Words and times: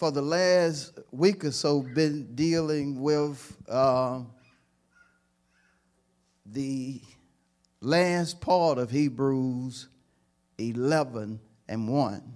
For 0.00 0.10
the 0.10 0.22
last 0.22 0.98
week 1.10 1.44
or 1.44 1.50
so, 1.50 1.82
been 1.82 2.34
dealing 2.34 3.02
with 3.02 3.54
uh, 3.68 4.22
the 6.46 7.02
last 7.82 8.40
part 8.40 8.78
of 8.78 8.90
Hebrews 8.90 9.88
11 10.56 11.38
and 11.68 11.86
1, 11.86 12.34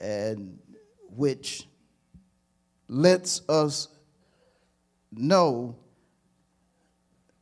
and 0.00 0.60
which 1.08 1.66
lets 2.86 3.42
us 3.48 3.88
know 5.10 5.74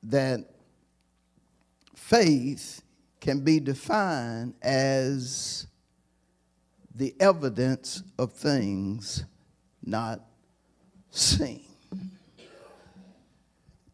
that 0.04 0.40
faith 1.94 2.80
can 3.20 3.40
be 3.40 3.60
defined 3.60 4.54
as 4.62 5.66
the 6.94 7.14
evidence 7.20 8.02
of 8.18 8.32
things 8.32 9.24
not 9.84 10.20
seen. 11.10 11.64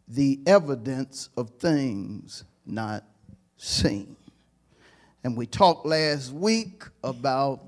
The 0.09 0.41
evidence 0.47 1.29
of 1.37 1.51
things 1.59 2.45
not 2.65 3.05
seen. 3.57 4.17
And 5.25 5.37
we 5.37 5.47
talked 5.47 5.87
last 5.87 6.33
week 6.33 6.85
about 7.03 7.63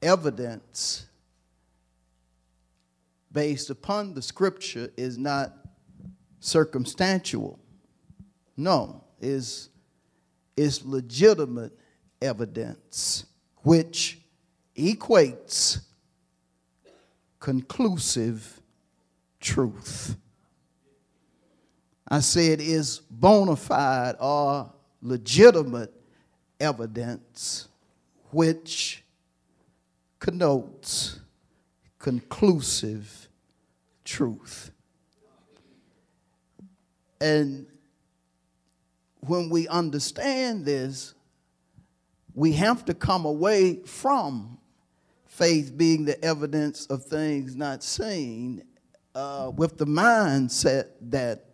evidence 0.00 1.06
based 3.32 3.70
upon 3.70 4.14
the 4.14 4.22
scripture 4.22 4.90
is 4.96 5.18
not 5.18 5.52
circumstantial. 6.38 7.58
No, 8.56 9.02
is 9.20 9.70
is 10.56 10.84
legitimate 10.84 11.76
evidence 12.22 13.26
which 13.64 14.20
equates 14.76 15.80
conclusive 17.40 18.60
truth. 19.40 20.16
I 22.06 22.20
said 22.20 22.60
is 22.60 23.00
bona 23.10 23.56
fide 23.56 24.16
or 24.20 24.70
legitimate 25.02 25.92
evidence 26.60 27.68
which 28.30 29.02
connotes 30.18 31.20
conclusive 31.98 33.28
truth. 34.04 34.70
And 37.20 37.66
when 39.20 39.48
we 39.48 39.66
understand 39.68 40.66
this, 40.66 41.13
we 42.34 42.52
have 42.52 42.84
to 42.84 42.94
come 42.94 43.24
away 43.24 43.76
from 43.84 44.58
faith 45.26 45.76
being 45.76 46.04
the 46.04 46.22
evidence 46.24 46.86
of 46.86 47.04
things 47.04 47.56
not 47.56 47.82
seen 47.82 48.62
uh, 49.14 49.50
with 49.54 49.78
the 49.78 49.86
mindset 49.86 50.88
that 51.00 51.44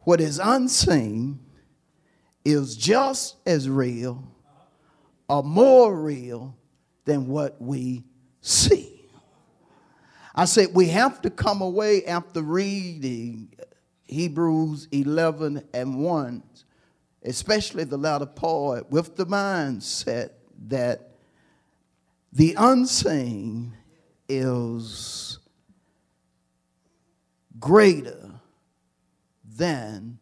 what 0.00 0.20
is 0.20 0.40
unseen 0.42 1.38
is 2.44 2.76
just 2.76 3.36
as 3.46 3.68
real 3.68 4.24
or 5.28 5.42
more 5.42 5.94
real 5.94 6.56
than 7.04 7.26
what 7.26 7.60
we 7.60 8.04
see. 8.40 8.94
I 10.34 10.44
said 10.44 10.68
we 10.72 10.88
have 10.88 11.20
to 11.22 11.30
come 11.30 11.60
away 11.60 12.04
after 12.06 12.40
reading 12.42 13.52
Hebrews 14.04 14.88
11 14.92 15.68
and 15.74 15.98
1 15.98 16.42
especially 17.24 17.84
the 17.84 17.96
latter 17.96 18.26
part, 18.26 18.90
with 18.90 19.16
the 19.16 19.26
mindset 19.26 20.30
that 20.68 21.10
the 22.32 22.54
unseen 22.58 23.76
is 24.28 25.38
greater 27.58 28.40
than 29.56 30.18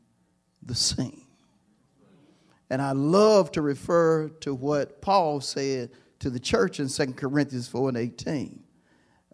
the 0.63 0.75
seen. 0.75 1.27
And 2.71 2.83
I 2.83 2.93
love 2.93 3.53
to 3.53 3.63
refer 3.63 4.29
to 4.41 4.55
what 4.55 5.01
Paul 5.01 5.41
said 5.41 5.91
to 6.19 6.31
the 6.31 6.41
church 6.41 6.81
in 6.81 6.89
2 6.89 7.13
Corinthians 7.13 7.69
4 7.69 7.91
and 7.91 7.99
18, 7.99 8.63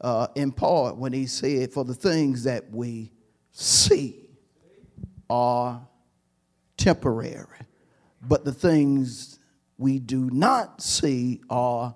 uh, 0.01 0.27
in 0.35 0.53
part 0.53 0.97
when 0.97 1.13
he 1.13 1.27
said, 1.27 1.73
For 1.73 1.85
the 1.85 1.95
things 1.95 2.45
that 2.45 2.71
we 2.71 3.13
see 3.53 4.29
are 5.31 5.87
temporary, 6.83 7.61
but 8.21 8.45
the 8.45 8.53
things 8.53 9.39
we 9.79 10.01
do 10.01 10.29
not 10.31 10.83
see 10.83 11.41
are 11.49 11.95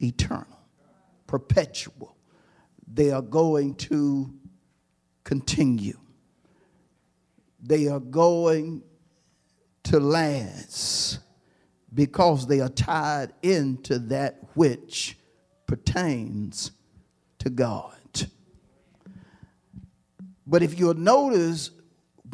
eternal, 0.00 0.58
perpetual. 1.28 2.16
They 2.92 3.12
are 3.12 3.22
going 3.22 3.76
to 3.76 4.34
continue, 5.22 5.98
they 7.62 7.86
are 7.86 8.00
going 8.00 8.82
to 9.84 10.00
last 10.00 11.20
because 11.92 12.48
they 12.48 12.60
are 12.60 12.68
tied 12.68 13.32
into 13.42 14.00
that 14.00 14.40
which 14.54 15.16
pertains 15.68 16.72
to 17.38 17.50
God. 17.50 17.94
But 20.44 20.64
if 20.64 20.76
you'll 20.76 20.94
notice, 20.94 21.70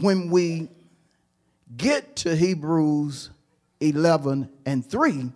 when 0.00 0.31
we 0.31 0.71
get 1.76 2.16
to 2.16 2.34
Hebrews 2.34 3.31
11 3.81 4.48
and 4.66 4.84
3, 4.84 5.32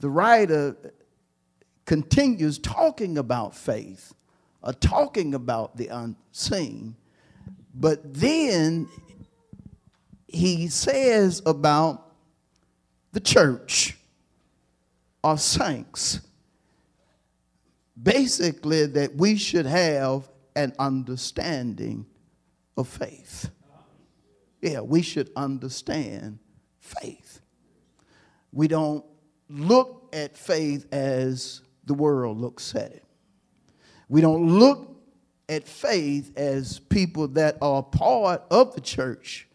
the 0.00 0.10
writer 0.10 0.76
continues 1.86 2.58
talking 2.58 3.18
about 3.18 3.54
faith, 3.56 4.14
or 4.62 4.72
talking 4.72 5.34
about 5.34 5.76
the 5.76 5.88
unseen, 5.88 6.96
but 7.74 8.14
then 8.14 8.88
he 10.26 10.68
says 10.68 11.40
about 11.46 12.12
the 13.12 13.20
church 13.20 13.96
or 15.22 15.38
saints, 15.38 16.20
basically, 18.00 18.86
that 18.86 19.14
we 19.16 19.36
should 19.36 19.66
have 19.66 20.28
an 20.54 20.72
understanding 20.78 22.04
of 22.76 22.86
faith. 22.88 23.50
Yeah, 24.60 24.80
we 24.80 25.02
should 25.02 25.30
understand 25.36 26.38
faith. 26.80 27.40
We 28.52 28.68
don't 28.68 29.04
look 29.48 30.08
at 30.12 30.36
faith 30.36 30.86
as 30.92 31.62
the 31.84 31.94
world 31.94 32.38
looks 32.38 32.74
at 32.74 32.92
it. 32.92 33.04
We 34.08 34.20
don't 34.20 34.58
look 34.58 34.96
at 35.48 35.66
faith 35.66 36.36
as 36.36 36.78
people 36.78 37.28
that 37.28 37.56
are 37.62 37.82
part 37.82 38.42
of 38.50 38.74
the 38.74 38.80
church 38.80 39.48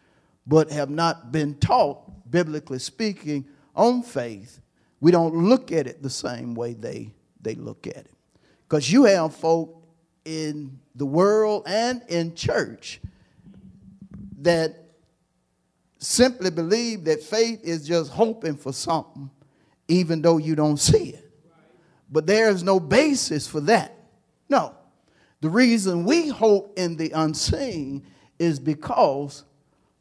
but 0.46 0.70
have 0.70 0.90
not 0.90 1.32
been 1.32 1.54
taught, 1.54 2.30
biblically 2.30 2.78
speaking, 2.78 3.46
on 3.74 4.02
faith. 4.02 4.60
We 5.00 5.10
don't 5.10 5.34
look 5.34 5.72
at 5.72 5.86
it 5.86 6.02
the 6.02 6.10
same 6.10 6.54
way 6.54 6.74
they, 6.74 7.12
they 7.40 7.54
look 7.54 7.86
at 7.86 7.96
it. 7.96 8.10
Because 8.68 8.90
you 8.90 9.04
have 9.04 9.34
folk 9.34 9.86
in 10.24 10.78
the 10.94 11.06
world 11.06 11.64
and 11.66 12.02
in 12.08 12.34
church 12.34 13.00
that 14.40 14.83
simply 16.04 16.50
believe 16.50 17.04
that 17.04 17.22
faith 17.22 17.60
is 17.62 17.86
just 17.86 18.10
hoping 18.10 18.56
for 18.56 18.72
something, 18.72 19.30
even 19.88 20.22
though 20.22 20.38
you 20.38 20.54
don't 20.54 20.78
see 20.78 21.10
it. 21.10 21.30
But 22.10 22.26
there 22.26 22.50
is 22.50 22.62
no 22.62 22.78
basis 22.78 23.46
for 23.46 23.60
that. 23.62 23.96
No. 24.48 24.74
The 25.40 25.48
reason 25.48 26.04
we 26.04 26.28
hope 26.28 26.78
in 26.78 26.96
the 26.96 27.10
unseen 27.10 28.06
is 28.38 28.58
because 28.58 29.44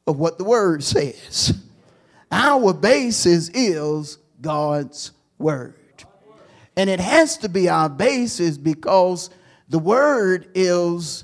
of 0.06 0.20
what 0.20 0.38
the 0.38 0.44
word 0.44 0.84
says. 0.84 1.54
Our 2.32 2.74
basis 2.74 3.50
is 3.50 4.18
God's 4.42 5.12
word. 5.38 5.76
And 6.76 6.90
it 6.90 7.00
has 7.00 7.38
to 7.38 7.50
be 7.50 7.70
our 7.70 7.90
basis 7.90 8.58
because 8.58 9.30
the 9.70 9.80
word 9.80 10.50
is 10.56 11.24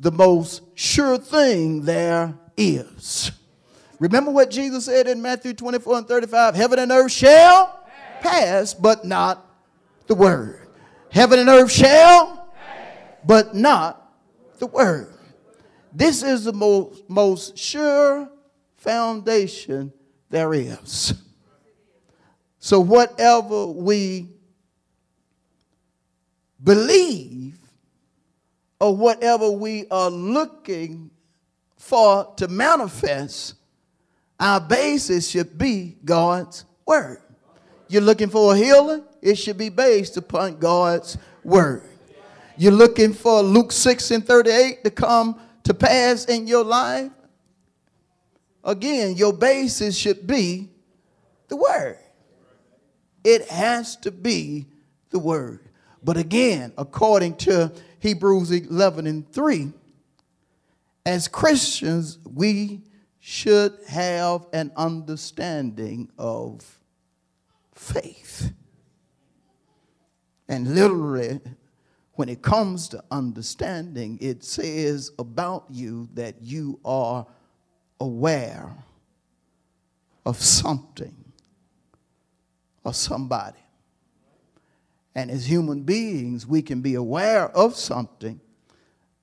the 0.00 0.12
most 0.12 0.62
sure 0.74 1.18
thing 1.18 1.82
there 1.82 2.34
is. 2.56 3.32
Remember 3.98 4.30
what 4.30 4.50
Jesus 4.50 4.84
said 4.84 5.08
in 5.08 5.20
Matthew 5.20 5.54
24 5.54 5.98
and 5.98 6.08
35 6.08 6.54
Heaven 6.54 6.78
and 6.78 6.92
earth 6.92 7.12
shall 7.12 7.84
pass, 8.20 8.74
but 8.74 9.04
not 9.04 9.44
the 10.06 10.14
word. 10.14 10.68
Heaven 11.10 11.38
and 11.38 11.48
earth 11.48 11.72
shall, 11.72 12.48
but 13.24 13.54
not 13.54 14.12
the 14.58 14.66
word. 14.66 15.14
This 15.92 16.22
is 16.22 16.44
the 16.44 16.52
most, 16.52 17.08
most 17.08 17.58
sure 17.58 18.28
foundation 18.76 19.92
there 20.30 20.52
is. 20.54 21.14
So, 22.60 22.80
whatever 22.80 23.66
we 23.66 24.28
believe 26.62 27.56
or 28.80 28.96
whatever 28.96 29.50
we 29.50 29.86
are 29.90 30.10
looking 30.10 31.10
for 31.76 32.32
to 32.36 32.48
manifest, 32.48 33.54
our 34.38 34.60
basis 34.60 35.28
should 35.28 35.58
be 35.58 35.96
God's 36.04 36.64
word. 36.86 37.20
You're 37.88 38.02
looking 38.02 38.28
for 38.28 38.54
a 38.54 38.56
healing, 38.56 39.04
it 39.22 39.36
should 39.36 39.58
be 39.58 39.68
based 39.68 40.16
upon 40.16 40.58
God's 40.58 41.18
word. 41.42 41.82
You're 42.56 42.72
looking 42.72 43.12
for 43.12 43.40
Luke 43.42 43.72
6 43.72 44.10
and 44.10 44.26
38 44.26 44.84
to 44.84 44.90
come 44.90 45.40
to 45.64 45.74
pass 45.74 46.24
in 46.24 46.46
your 46.46 46.64
life. 46.64 47.12
Again, 48.64 49.16
your 49.16 49.32
basis 49.32 49.96
should 49.96 50.26
be 50.26 50.68
the 51.48 51.56
word. 51.56 51.98
It 53.24 53.48
has 53.48 53.96
to 53.98 54.10
be 54.10 54.66
the 55.10 55.18
word. 55.18 55.60
But 56.02 56.16
again, 56.16 56.72
according 56.76 57.36
to 57.36 57.72
Hebrews 58.00 58.50
11 58.50 59.06
and 59.06 59.30
3, 59.32 59.72
as 61.06 61.28
Christians, 61.28 62.18
we 62.24 62.82
should 63.28 63.78
have 63.86 64.46
an 64.54 64.72
understanding 64.74 66.10
of 66.16 66.78
faith. 67.74 68.54
And 70.48 70.74
literally, 70.74 71.38
when 72.14 72.30
it 72.30 72.40
comes 72.40 72.88
to 72.88 73.04
understanding, 73.10 74.16
it 74.22 74.42
says 74.42 75.10
about 75.18 75.66
you 75.68 76.08
that 76.14 76.40
you 76.40 76.80
are 76.86 77.26
aware 78.00 78.74
of 80.24 80.38
something 80.38 81.14
or 82.82 82.94
somebody. 82.94 83.58
And 85.14 85.30
as 85.30 85.44
human 85.44 85.82
beings, 85.82 86.46
we 86.46 86.62
can 86.62 86.80
be 86.80 86.94
aware 86.94 87.50
of 87.54 87.76
something, 87.76 88.40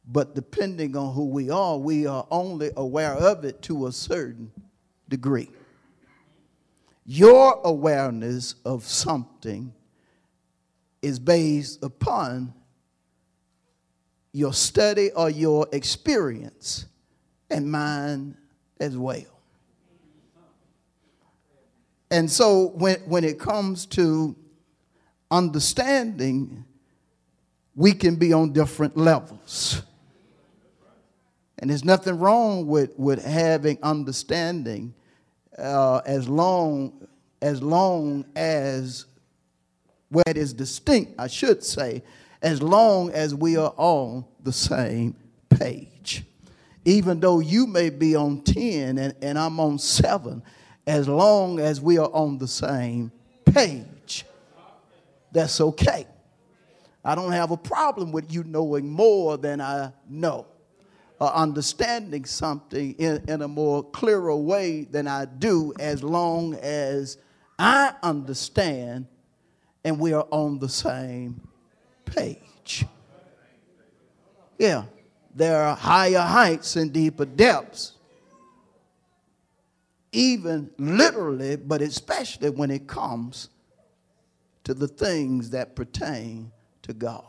but 0.07 0.35
depending 0.35 0.95
on 0.95 1.13
who 1.13 1.25
we 1.25 1.49
are, 1.49 1.77
we 1.77 2.05
are 2.05 2.27
only 2.29 2.71
aware 2.77 3.13
of 3.13 3.43
it 3.43 3.61
to 3.63 3.87
a 3.87 3.91
certain 3.91 4.51
degree. 5.09 5.49
Your 7.05 7.59
awareness 7.63 8.55
of 8.65 8.83
something 8.83 9.73
is 11.01 11.19
based 11.19 11.83
upon 11.83 12.53
your 14.31 14.53
study 14.53 15.11
or 15.11 15.29
your 15.29 15.67
experience, 15.71 16.87
and 17.49 17.71
mine 17.71 18.35
as 18.79 18.97
well. 18.97 19.39
And 22.11 22.29
so 22.29 22.67
when, 22.75 22.97
when 23.01 23.23
it 23.23 23.39
comes 23.39 23.85
to 23.87 24.35
understanding, 25.31 26.65
we 27.75 27.93
can 27.93 28.15
be 28.15 28.33
on 28.33 28.51
different 28.51 28.97
levels. 28.97 29.81
And 31.59 31.69
there's 31.69 31.85
nothing 31.85 32.19
wrong 32.19 32.67
with, 32.67 32.97
with 32.97 33.23
having 33.23 33.77
understanding 33.81 34.93
uh, 35.57 36.01
as 36.05 36.27
long 36.27 37.07
as 37.41 37.61
long 37.61 38.25
as 38.35 39.05
where 40.09 40.23
it 40.27 40.37
is 40.37 40.53
distinct, 40.53 41.13
I 41.19 41.27
should 41.27 41.63
say, 41.63 42.01
as 42.41 42.61
long 42.61 43.11
as 43.11 43.35
we 43.35 43.57
are 43.57 43.73
on 43.77 44.25
the 44.41 44.51
same 44.51 45.15
page. 45.49 46.23
Even 46.85 47.19
though 47.19 47.39
you 47.39 47.67
may 47.67 47.89
be 47.89 48.15
on 48.15 48.41
10 48.41 48.97
and, 48.97 49.15
and 49.21 49.37
I'm 49.37 49.59
on 49.59 49.77
7, 49.77 50.41
as 50.87 51.07
long 51.07 51.59
as 51.59 51.81
we 51.81 51.97
are 51.97 52.09
on 52.13 52.37
the 52.37 52.47
same 52.47 53.11
page, 53.45 54.25
that's 55.31 55.59
okay. 55.59 56.07
I 57.03 57.15
don't 57.15 57.31
have 57.31 57.51
a 57.51 57.57
problem 57.57 58.11
with 58.11 58.31
you 58.31 58.43
knowing 58.43 58.89
more 58.89 59.37
than 59.37 59.61
I 59.61 59.91
know 60.09 60.47
or 61.19 61.33
understanding 61.33 62.25
something 62.25 62.93
in, 62.93 63.23
in 63.27 63.41
a 63.41 63.47
more 63.47 63.83
clearer 63.83 64.35
way 64.35 64.83
than 64.83 65.07
I 65.07 65.25
do 65.25 65.73
as 65.79 66.03
long 66.03 66.55
as 66.55 67.17
I 67.57 67.93
understand 68.03 69.07
and 69.85 69.99
we 69.99 70.13
are 70.13 70.27
on 70.31 70.57
the 70.57 70.67
same 70.67 71.39
page. 72.05 72.85
Yeah, 74.57 74.85
there 75.33 75.61
are 75.61 75.75
higher 75.75 76.21
heights 76.21 76.75
and 76.75 76.91
deeper 76.91 77.25
depths, 77.25 77.93
even 80.11 80.71
literally, 80.79 81.55
but 81.55 81.81
especially 81.81 82.49
when 82.49 82.71
it 82.71 82.87
comes 82.87 83.49
to 84.63 84.73
the 84.73 84.87
things 84.87 85.51
that 85.51 85.75
pertain 85.75 86.51
to 86.81 86.93
God. 86.93 87.23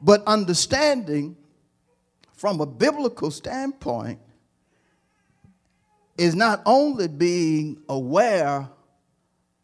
But 0.00 0.22
understanding 0.26 1.36
from 2.36 2.60
a 2.60 2.66
biblical 2.66 3.30
standpoint 3.30 4.20
is 6.18 6.34
not 6.34 6.62
only 6.64 7.08
being 7.08 7.82
aware 7.88 8.68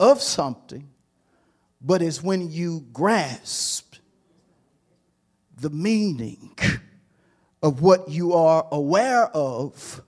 of 0.01 0.21
something, 0.21 0.89
but 1.81 2.03
it's 2.03 2.23
when 2.23 2.51
you 2.51 2.87
grasp 2.93 3.97
the 5.59 5.71
meaning 5.71 6.59
of 7.63 7.83
what 7.83 8.09
you 8.09 8.33
are 8.33 8.67
aware 8.73 9.27
of 9.29 10.03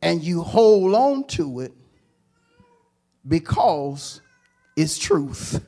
and 0.00 0.22
you 0.22 0.42
hold 0.42 0.94
on 0.94 1.24
to 1.26 1.60
it 1.60 1.72
because 3.26 4.20
it's 4.76 4.96
truth. 4.96 5.60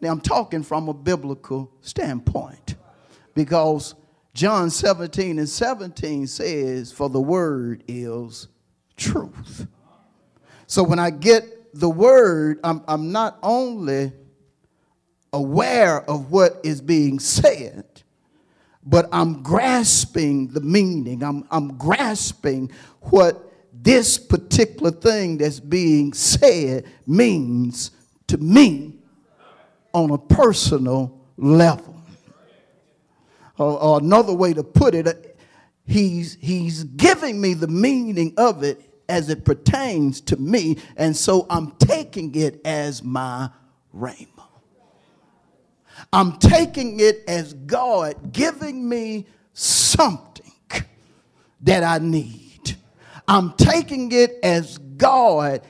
Now, 0.00 0.10
I'm 0.10 0.20
talking 0.20 0.64
from 0.64 0.88
a 0.88 0.94
biblical 0.94 1.70
standpoint 1.80 2.61
because 3.34 3.94
John 4.34 4.70
17 4.70 5.38
and 5.38 5.48
17 5.48 6.26
says, 6.26 6.92
For 6.92 7.08
the 7.08 7.20
word 7.20 7.84
is 7.86 8.48
truth. 8.96 9.66
So 10.66 10.82
when 10.82 10.98
I 10.98 11.10
get 11.10 11.74
the 11.74 11.90
word, 11.90 12.60
I'm, 12.64 12.82
I'm 12.88 13.12
not 13.12 13.38
only 13.42 14.12
aware 15.32 16.02
of 16.08 16.30
what 16.30 16.60
is 16.62 16.80
being 16.80 17.18
said, 17.18 17.84
but 18.84 19.08
I'm 19.12 19.42
grasping 19.42 20.48
the 20.48 20.60
meaning. 20.60 21.22
I'm, 21.22 21.46
I'm 21.50 21.76
grasping 21.76 22.70
what 23.02 23.52
this 23.72 24.18
particular 24.18 24.90
thing 24.90 25.38
that's 25.38 25.60
being 25.60 26.12
said 26.12 26.84
means 27.06 27.90
to 28.28 28.38
me 28.38 28.94
on 29.92 30.10
a 30.10 30.18
personal 30.18 31.20
level. 31.36 31.91
Or, 33.58 33.80
or 33.80 33.98
another 33.98 34.32
way 34.32 34.54
to 34.54 34.62
put 34.62 34.94
it, 34.94 35.06
uh, 35.06 35.14
he's, 35.86 36.38
he's 36.40 36.84
giving 36.84 37.40
me 37.40 37.54
the 37.54 37.68
meaning 37.68 38.34
of 38.36 38.62
it 38.62 38.80
as 39.08 39.28
it 39.28 39.44
pertains 39.44 40.20
to 40.22 40.36
me, 40.36 40.78
and 40.96 41.14
so 41.14 41.46
I'm 41.50 41.72
taking 41.72 42.34
it 42.34 42.60
as 42.64 43.02
my 43.02 43.50
rhema. 43.94 44.26
I'm 46.12 46.38
taking 46.38 46.98
it 47.00 47.22
as 47.28 47.52
God 47.52 48.32
giving 48.32 48.88
me 48.88 49.26
something 49.52 50.52
that 51.60 51.84
I 51.84 51.98
need. 51.98 52.76
I'm 53.28 53.52
taking 53.54 54.10
it 54.12 54.38
as 54.42 54.78
God 54.78 55.62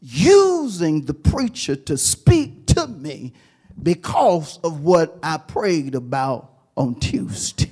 using 0.00 1.06
the 1.06 1.14
preacher 1.14 1.76
to 1.76 1.96
speak 1.96 2.66
to 2.68 2.86
me 2.86 3.32
because 3.82 4.58
of 4.62 4.80
what 4.80 5.18
I 5.22 5.38
prayed 5.38 5.94
about 5.94 6.53
on 6.76 6.94
Tuesday. 6.96 7.70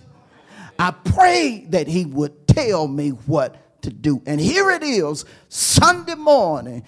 I 0.79 0.91
prayed 0.91 1.73
that 1.73 1.87
he 1.89 2.05
would 2.05 2.47
tell 2.49 2.89
me 2.89 3.11
what 3.11 3.83
to 3.83 3.91
do. 3.91 4.23
And 4.27 4.41
here 4.41 4.71
it 4.71 4.83
is, 4.83 5.25
Sunday 5.49 6.15
morning, 6.15 6.85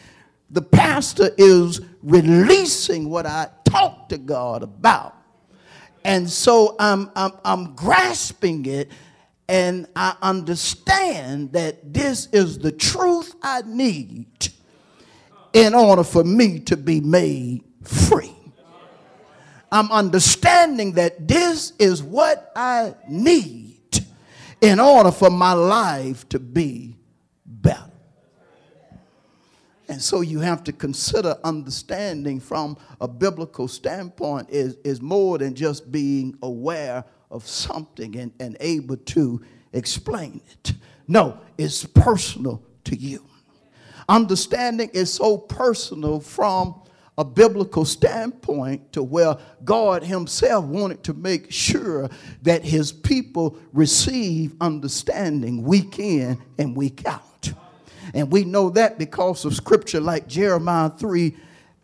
the 0.50 0.62
pastor 0.62 1.30
is 1.37 1.80
releasing 2.02 3.11
what 3.11 3.26
I 3.26 3.49
talked 3.64 4.11
to 4.11 4.18
God 4.18 4.62
about. 4.62 5.16
And 6.04 6.28
so 6.28 6.76
I'm, 6.78 7.11
I'm, 7.16 7.33
I'm 7.44 7.75
grasping 7.75 8.66
it 8.66 8.90
and 9.49 9.87
I 9.94 10.16
understand 10.23 11.52
that 11.52 11.92
this 11.92 12.28
is 12.33 12.59
the 12.59 12.73
truth 12.73 13.35
I 13.42 13.62
need 13.66 14.49
in 15.52 15.75
order 15.75 16.04
for 16.04 16.25
me 16.25 16.61
to 16.61 16.76
be 16.76 17.00
made 17.00 17.62
free. 17.83 18.34
I'm 19.75 19.90
understanding 19.90 20.93
that 20.93 21.26
this 21.26 21.73
is 21.81 22.00
what 22.00 22.52
I 22.54 22.95
need 23.09 24.07
in 24.61 24.78
order 24.78 25.11
for 25.11 25.31
my 25.31 25.52
life 25.52 26.28
to 26.28 26.38
be 26.38 26.97
better. 27.45 27.90
And 29.88 30.00
so 30.00 30.21
you 30.21 30.38
have 30.38 30.62
to 30.64 30.73
consider 30.73 31.37
understanding 31.43 32.38
from 32.38 32.76
a 33.00 33.09
biblical 33.09 33.66
standpoint 33.66 34.49
is, 34.49 34.76
is 34.85 35.02
more 35.02 35.38
than 35.38 35.57
just 35.57 35.90
being 35.90 36.38
aware 36.45 37.04
of 37.33 37.45
something 37.45 38.14
and, 38.16 38.33
and 38.38 38.57
able 38.61 38.97
to 38.97 39.43
explain 39.73 40.40
it. 40.52 40.75
No, 41.09 41.40
it's 41.59 41.85
personal 41.85 42.62
to 42.85 42.95
you. 42.95 43.26
Understanding 44.09 44.90
is 44.95 45.12
so 45.12 45.37
personal 45.37 46.21
from 46.21 46.81
a 47.16 47.25
biblical 47.25 47.85
standpoint 47.85 48.92
to 48.92 49.02
where 49.02 49.37
God 49.64 50.02
Himself 50.02 50.64
wanted 50.64 51.02
to 51.04 51.14
make 51.14 51.52
sure 51.52 52.09
that 52.42 52.64
His 52.64 52.90
people 52.90 53.56
receive 53.73 54.54
understanding 54.61 55.62
week 55.62 55.99
in 55.99 56.42
and 56.59 56.76
week 56.76 57.06
out. 57.06 57.52
And 58.12 58.30
we 58.30 58.44
know 58.44 58.71
that 58.71 58.99
because 58.99 59.44
of 59.44 59.54
scripture 59.54 60.00
like 60.00 60.26
Jeremiah 60.26 60.90
3 60.90 61.35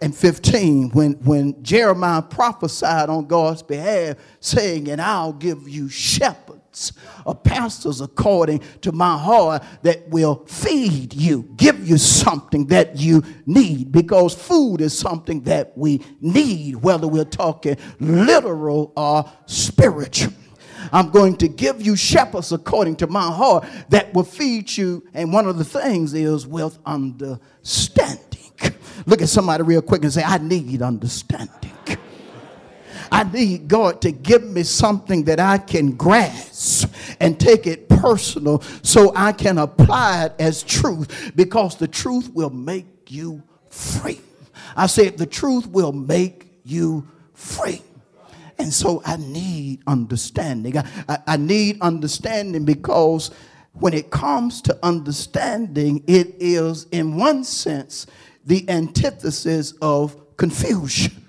and 0.03 0.17
15, 0.17 0.91
when, 0.91 1.13
when 1.25 1.63
Jeremiah 1.63 2.23
prophesied 2.23 3.09
on 3.09 3.27
God's 3.27 3.63
behalf, 3.63 4.17
saying, 4.41 4.91
And 4.91 5.01
I'll 5.01 5.33
give 5.33 5.69
you 5.69 5.89
shepherds 5.89 6.50
of 7.27 7.43
pastors 7.43 8.01
according 8.01 8.61
to 8.81 8.93
my 8.93 9.17
heart 9.19 9.63
that 9.83 10.09
will 10.09 10.45
feed 10.47 11.13
you, 11.15 11.49
give 11.57 11.89
you 11.89 11.99
something 11.99 12.67
that 12.67 12.97
you 12.97 13.23
need, 13.47 13.93
because 13.93 14.35
food 14.35 14.81
is 14.81 14.97
something 14.97 15.43
that 15.43 15.77
we 15.77 16.01
need, 16.21 16.77
whether 16.77 17.09
we're 17.09 17.25
talking 17.25 17.77
literal 17.99 18.93
or 18.97 19.31
spiritual. 19.47 20.33
I'm 20.93 21.11
going 21.11 21.37
to 21.37 21.49
give 21.49 21.83
you 21.83 21.95
shepherds 21.95 22.53
according 22.53 22.97
to 22.97 23.07
my 23.07 23.31
heart 23.31 23.67
that 23.91 24.13
will 24.15 24.25
feed 24.25 24.77
you. 24.77 25.07
And 25.15 25.33
one 25.33 25.47
of 25.47 25.59
the 25.59 25.65
things 25.65 26.15
is 26.15 26.47
with 26.47 26.79
understanding. 26.87 28.27
Look 29.07 29.23
at 29.23 29.29
somebody 29.29 29.63
real 29.63 29.83
quick 29.83 30.03
and 30.03 30.13
say, 30.13 30.23
I 30.23 30.39
need 30.39 30.83
understanding. 30.83 31.70
I 33.13 33.25
need 33.25 33.69
God 33.69 34.01
to 34.03 34.13
give 34.13 34.45
me 34.45 34.63
something 34.63 35.25
that 35.25 35.41
I 35.41 35.59
can 35.59 35.93
grasp 35.93 36.93
and 37.21 37.39
take 37.39 37.67
it 37.67 37.89
personal 37.89 38.63
so 38.83 39.13
I 39.15 39.33
can 39.33 39.59
apply 39.59 40.27
it 40.27 40.35
as 40.39 40.63
truth 40.63 41.33
because 41.35 41.77
the 41.77 41.89
truth 41.89 42.31
will 42.33 42.51
make 42.51 43.11
you 43.11 43.43
free. 43.69 44.21
I 44.77 44.87
said, 44.87 45.19
the 45.19 45.27
truth 45.27 45.67
will 45.67 45.93
make 45.93 46.47
you 46.65 47.09
free. 47.35 47.83
And 48.59 48.73
so 48.73 49.03
I 49.07 49.17
need 49.17 49.83
understanding. 49.87 50.77
I, 50.77 51.19
I, 51.27 51.37
need 51.39 51.81
understanding 51.81 52.67
because 52.67 53.31
when 53.73 53.95
it 53.95 54.11
comes 54.11 54.61
to 54.63 54.79
understanding, 54.83 56.05
it 56.07 56.35
is, 56.39 56.87
in 56.93 57.17
one 57.17 57.43
sense, 57.45 58.07
the 58.45 58.69
antithesis 58.69 59.73
of 59.81 60.37
confusion. 60.37 61.25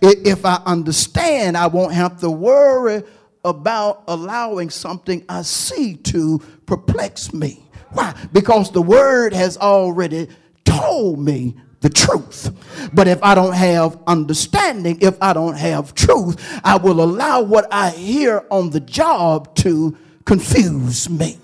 If 0.00 0.44
I 0.44 0.62
understand, 0.66 1.56
I 1.56 1.66
won't 1.66 1.94
have 1.94 2.20
to 2.20 2.30
worry 2.30 3.02
about 3.44 4.02
allowing 4.08 4.70
something 4.70 5.24
I 5.28 5.42
see 5.42 5.96
to 5.96 6.40
perplex 6.66 7.32
me. 7.32 7.68
Why? 7.90 8.14
Because 8.32 8.72
the 8.72 8.82
word 8.82 9.32
has 9.32 9.56
already 9.56 10.28
told 10.64 11.20
me 11.20 11.54
the 11.80 11.88
truth. 11.88 12.50
But 12.92 13.06
if 13.06 13.22
I 13.22 13.34
don't 13.34 13.54
have 13.54 13.98
understanding, 14.06 14.98
if 15.00 15.16
I 15.22 15.32
don't 15.32 15.56
have 15.56 15.94
truth, 15.94 16.60
I 16.64 16.76
will 16.76 17.00
allow 17.00 17.42
what 17.42 17.72
I 17.72 17.90
hear 17.90 18.44
on 18.50 18.70
the 18.70 18.80
job 18.80 19.54
to 19.56 19.96
confuse 20.24 21.08
me. 21.08 21.38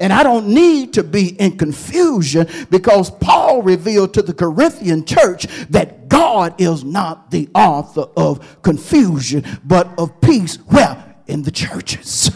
And 0.00 0.12
I 0.12 0.22
don't 0.22 0.48
need 0.48 0.92
to 0.94 1.04
be 1.04 1.40
in 1.40 1.58
confusion 1.58 2.48
because 2.70 3.10
Paul 3.10 3.62
revealed 3.62 4.14
to 4.14 4.22
the 4.22 4.34
Corinthian 4.34 5.04
church 5.04 5.46
that 5.70 6.03
God 6.14 6.60
is 6.60 6.84
not 6.84 7.32
the 7.32 7.48
author 7.56 8.06
of 8.16 8.62
confusion, 8.62 9.44
but 9.64 9.88
of 9.98 10.20
peace. 10.20 10.56
Where? 10.68 11.16
In 11.26 11.42
the 11.42 11.50
churches. 11.50 12.30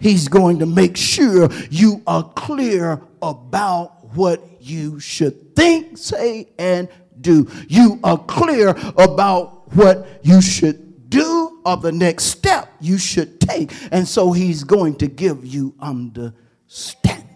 He's 0.00 0.28
going 0.28 0.60
to 0.60 0.66
make 0.66 0.96
sure 0.96 1.50
you 1.70 2.02
are 2.06 2.22
clear 2.22 3.02
about 3.20 4.16
what 4.16 4.42
you 4.62 4.98
should 4.98 5.54
think, 5.54 5.98
say, 5.98 6.48
and 6.58 6.88
do. 7.20 7.46
You 7.68 8.00
are 8.02 8.16
clear 8.16 8.70
about 8.96 9.76
what 9.76 10.20
you 10.22 10.40
should 10.40 11.10
do 11.10 11.60
or 11.66 11.76
the 11.76 11.92
next 11.92 12.24
step 12.24 12.72
you 12.80 12.96
should 12.96 13.42
take. 13.42 13.72
And 13.92 14.08
so 14.08 14.32
he's 14.32 14.64
going 14.64 14.96
to 14.96 15.06
give 15.06 15.44
you 15.44 15.74
understanding 15.80 16.38
standing. 16.72 17.31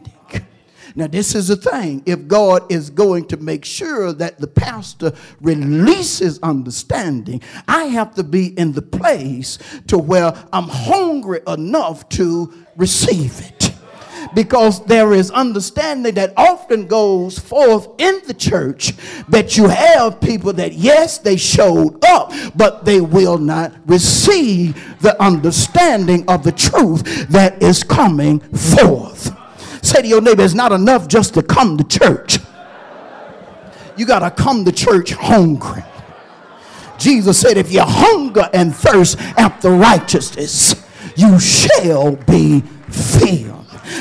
Now, 0.99 1.07
this 1.07 1.35
is 1.35 1.49
the 1.49 1.57
thing. 1.57 2.03
If 2.07 2.26
God 2.26 2.73
is 2.73 2.88
going 2.88 3.26
to 3.26 3.37
make 3.37 3.67
sure 3.67 4.15
that 4.15 4.38
the 4.38 4.47
pastor 4.47 5.12
releases 5.43 6.38
understanding, 6.38 7.43
I 7.69 7.85
have 7.85 8.15
to 8.15 8.25
be 8.25 8.59
in 8.59 8.73
the 8.73 8.81
place 8.81 9.59
to 9.88 9.99
where 9.99 10.33
I'm 10.55 10.69
hungry 10.69 11.41
enough 11.47 12.09
to 12.11 12.50
receive 12.76 13.38
it. 13.41 13.75
Because 14.35 14.85
there 14.87 15.12
is 15.12 15.31
understanding 15.31 16.15
that 16.15 16.33
often 16.37 16.87
goes 16.87 17.38
forth 17.38 17.88
in 17.99 18.23
the 18.26 18.35
church 18.35 18.95
that 19.29 19.57
you 19.57 19.69
have 19.69 20.19
people 20.21 20.55
that, 20.55 20.73
yes, 20.73 21.19
they 21.19 21.37
showed 21.37 22.03
up, 22.07 22.33
but 22.57 22.87
they 22.87 23.03
will 23.03 23.38
not 23.38 23.75
receive 23.85 24.75
the 25.00 25.23
understanding 25.23 26.25
of 26.26 26.43
the 26.43 26.53
truth 26.53 27.29
that 27.29 27.62
is 27.62 27.85
coming 27.85 28.41
forth. 28.41 29.36
Say 29.87 30.02
to 30.02 30.09
your 30.09 30.21
neighbor, 30.21 30.43
it's 30.43 30.52
not 30.52 30.73
enough 30.73 31.07
just 31.07 31.35
to 31.35 31.45
come 31.45 31.76
to 31.76 31.85
church. 31.85 32.40
You 33.97 34.05
got 34.05 34.19
to 34.19 34.33
come 34.33 34.64
to 34.64 34.73
church 34.73 35.12
hungry. 35.12 35.85
Jesus 36.99 37.38
said, 37.38 37.57
if 37.57 37.71
you 37.71 37.83
hunger 37.83 38.50
and 38.52 38.75
thirst 38.75 39.16
after 39.38 39.71
righteousness, 39.71 40.75
you 41.14 41.38
shall 41.38 42.16
be 42.16 42.62
filled. 42.90 43.57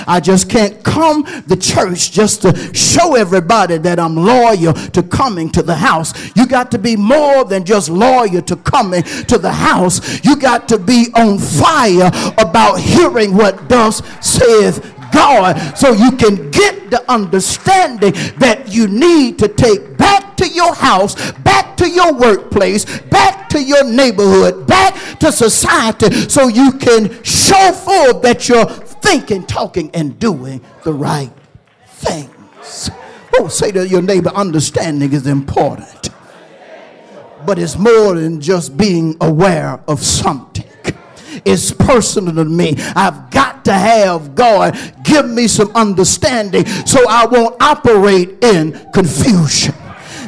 I 0.08 0.20
just 0.20 0.50
can't 0.50 0.84
come 0.84 1.24
to 1.24 1.56
church 1.56 2.12
just 2.12 2.42
to 2.42 2.74
show 2.74 3.16
everybody 3.16 3.78
that 3.78 4.00
I'm 4.00 4.16
loyal 4.16 4.74
to 4.74 5.04
coming 5.04 5.50
to 5.52 5.62
the 5.62 5.76
house. 5.76 6.36
You 6.36 6.48
got 6.48 6.72
to 6.72 6.80
be 6.80 6.96
more 6.96 7.46
than 7.46 7.64
just 7.64 7.90
loyal 7.90 8.42
to 8.42 8.56
coming 8.56 9.04
to 9.04 9.38
the 9.38 9.52
house. 9.52 10.24
You 10.26 10.36
got 10.38 10.68
to 10.70 10.80
be 10.80 11.08
on 11.14 11.38
fire 11.38 12.12
about 12.40 12.80
hearing 12.80 13.36
what 13.36 13.70
thus 13.70 14.02
saith 14.26 14.95
God 15.16 15.78
so 15.78 15.94
you 15.94 16.12
can 16.12 16.52
get 16.52 16.92
the 16.92 17.04
understanding 17.10 18.12
that 18.38 18.66
you 18.68 18.88
need 18.88 19.40
to 19.40 19.48
take 19.48 19.98
back 19.98 20.36
to 20.38 20.48
your 20.48 20.76
house, 20.76 21.32
back 21.40 21.78
to 21.78 21.90
your 21.90 22.14
workplace, 22.14 22.86
back 23.04 23.50
to 23.50 23.64
your 23.64 23.84
neighborhood, 23.90 24.68
back 24.68 25.20
to 25.20 25.32
society 25.32 26.12
so 26.30 26.48
you 26.48 26.74
can 26.74 27.24
show 27.24 27.72
forth 27.72 28.22
that 28.22 28.48
you're 28.50 28.66
thinking, 28.66 29.46
talking, 29.46 29.90
and 29.94 30.20
doing 30.20 30.62
the 30.84 30.94
right 30.94 31.32
things. 31.88 32.90
Oh, 33.38 33.48
say 33.48 33.72
to 33.72 33.88
your 33.88 34.02
neighbor, 34.02 34.30
understanding 34.30 35.14
is 35.14 35.28
important. 35.28 36.10
But 37.46 37.60
it's 37.60 37.78
more 37.78 38.16
than 38.16 38.42
just 38.42 38.76
being 38.76 39.16
aware 39.22 39.80
of 39.88 40.04
something 40.04 40.66
It's 41.44 41.72
personal 41.72 42.36
to 42.36 42.46
me. 42.46 42.76
I've 42.96 43.30
got 43.30 43.55
to 43.66 43.74
have 43.74 44.36
God 44.36 44.78
give 45.04 45.30
me 45.30 45.48
some 45.48 45.70
understanding 45.76 46.66
so 46.86 47.00
I 47.08 47.26
won't 47.26 47.62
operate 47.62 48.44
in 48.44 48.74
confusion. 48.92 49.74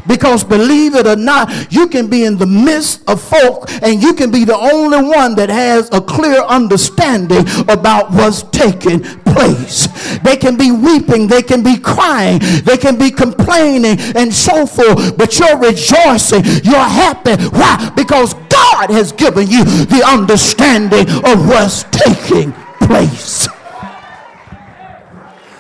Because 0.08 0.44
believe 0.44 0.96
it 0.96 1.06
or 1.06 1.16
not, 1.16 1.72
you 1.72 1.88
can 1.88 2.08
be 2.08 2.24
in 2.24 2.38
the 2.38 2.46
midst 2.46 3.08
of 3.10 3.22
folk 3.22 3.70
and 3.84 4.02
you 4.02 4.14
can 4.14 4.32
be 4.32 4.46
the 4.46 4.56
only 4.56 5.04
one 5.04 5.36
that 5.36 5.50
has 5.50 5.90
a 5.92 6.00
clear 6.00 6.42
understanding 6.44 7.46
about 7.68 8.12
what's 8.12 8.44
taking 8.44 9.02
place. 9.26 9.88
They 10.20 10.38
can 10.38 10.56
be 10.56 10.72
weeping, 10.72 11.28
they 11.28 11.42
can 11.42 11.62
be 11.62 11.78
crying, 11.78 12.40
they 12.64 12.78
can 12.78 12.98
be 12.98 13.12
complaining 13.12 13.98
and 14.16 14.34
so 14.34 14.66
forth, 14.66 15.18
but 15.18 15.38
you're 15.38 15.58
rejoicing, 15.58 16.44
you're 16.64 16.76
happy. 16.76 17.36
Why? 17.50 17.92
Because 17.96 18.34
God 18.50 18.90
has 18.90 19.12
given 19.12 19.50
you 19.50 19.66
the 19.66 20.04
understanding 20.08 21.08
of 21.26 21.48
what's 21.48 21.84
taking 21.92 22.54
place. 22.88 23.48